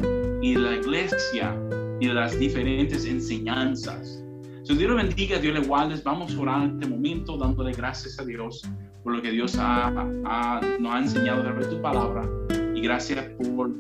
y 0.42 0.54
de 0.54 0.60
la 0.60 0.76
iglesia 0.76 1.56
y 2.00 2.08
de 2.08 2.14
las 2.14 2.38
diferentes 2.40 3.06
enseñanzas. 3.06 4.24
Si 4.64 4.76
Dios 4.76 4.92
lo 4.92 4.98
bendiga, 4.98 5.40
Dios 5.40 5.60
le 5.60 5.66
guarde. 5.66 6.00
Vamos 6.04 6.36
a 6.36 6.40
orar 6.40 6.64
en 6.64 6.76
este 6.76 6.88
momento 6.88 7.38
dándole 7.38 7.72
gracias 7.74 8.20
a 8.20 8.26
Dios 8.26 8.64
por 9.04 9.16
lo 9.16 9.22
que 9.22 9.32
Dios 9.32 9.58
ha, 9.58 9.88
ha, 9.88 10.62
nos 10.80 10.94
ha 10.94 11.00
enseñado 11.00 11.42
de 11.42 11.66
tu 11.66 11.82
palabra 11.82 12.30
y 12.76 12.82
gracias 12.82 13.26
por 13.56 13.72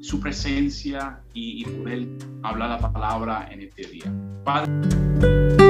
su 0.00 0.20
presencia 0.20 1.20
y, 1.34 1.62
y 1.62 1.64
poder 1.64 2.06
hablar 2.42 2.80
la 2.80 2.92
palabra 2.92 3.48
en 3.50 3.62
este 3.62 3.86
día. 3.88 4.12
Padre. 4.44 5.65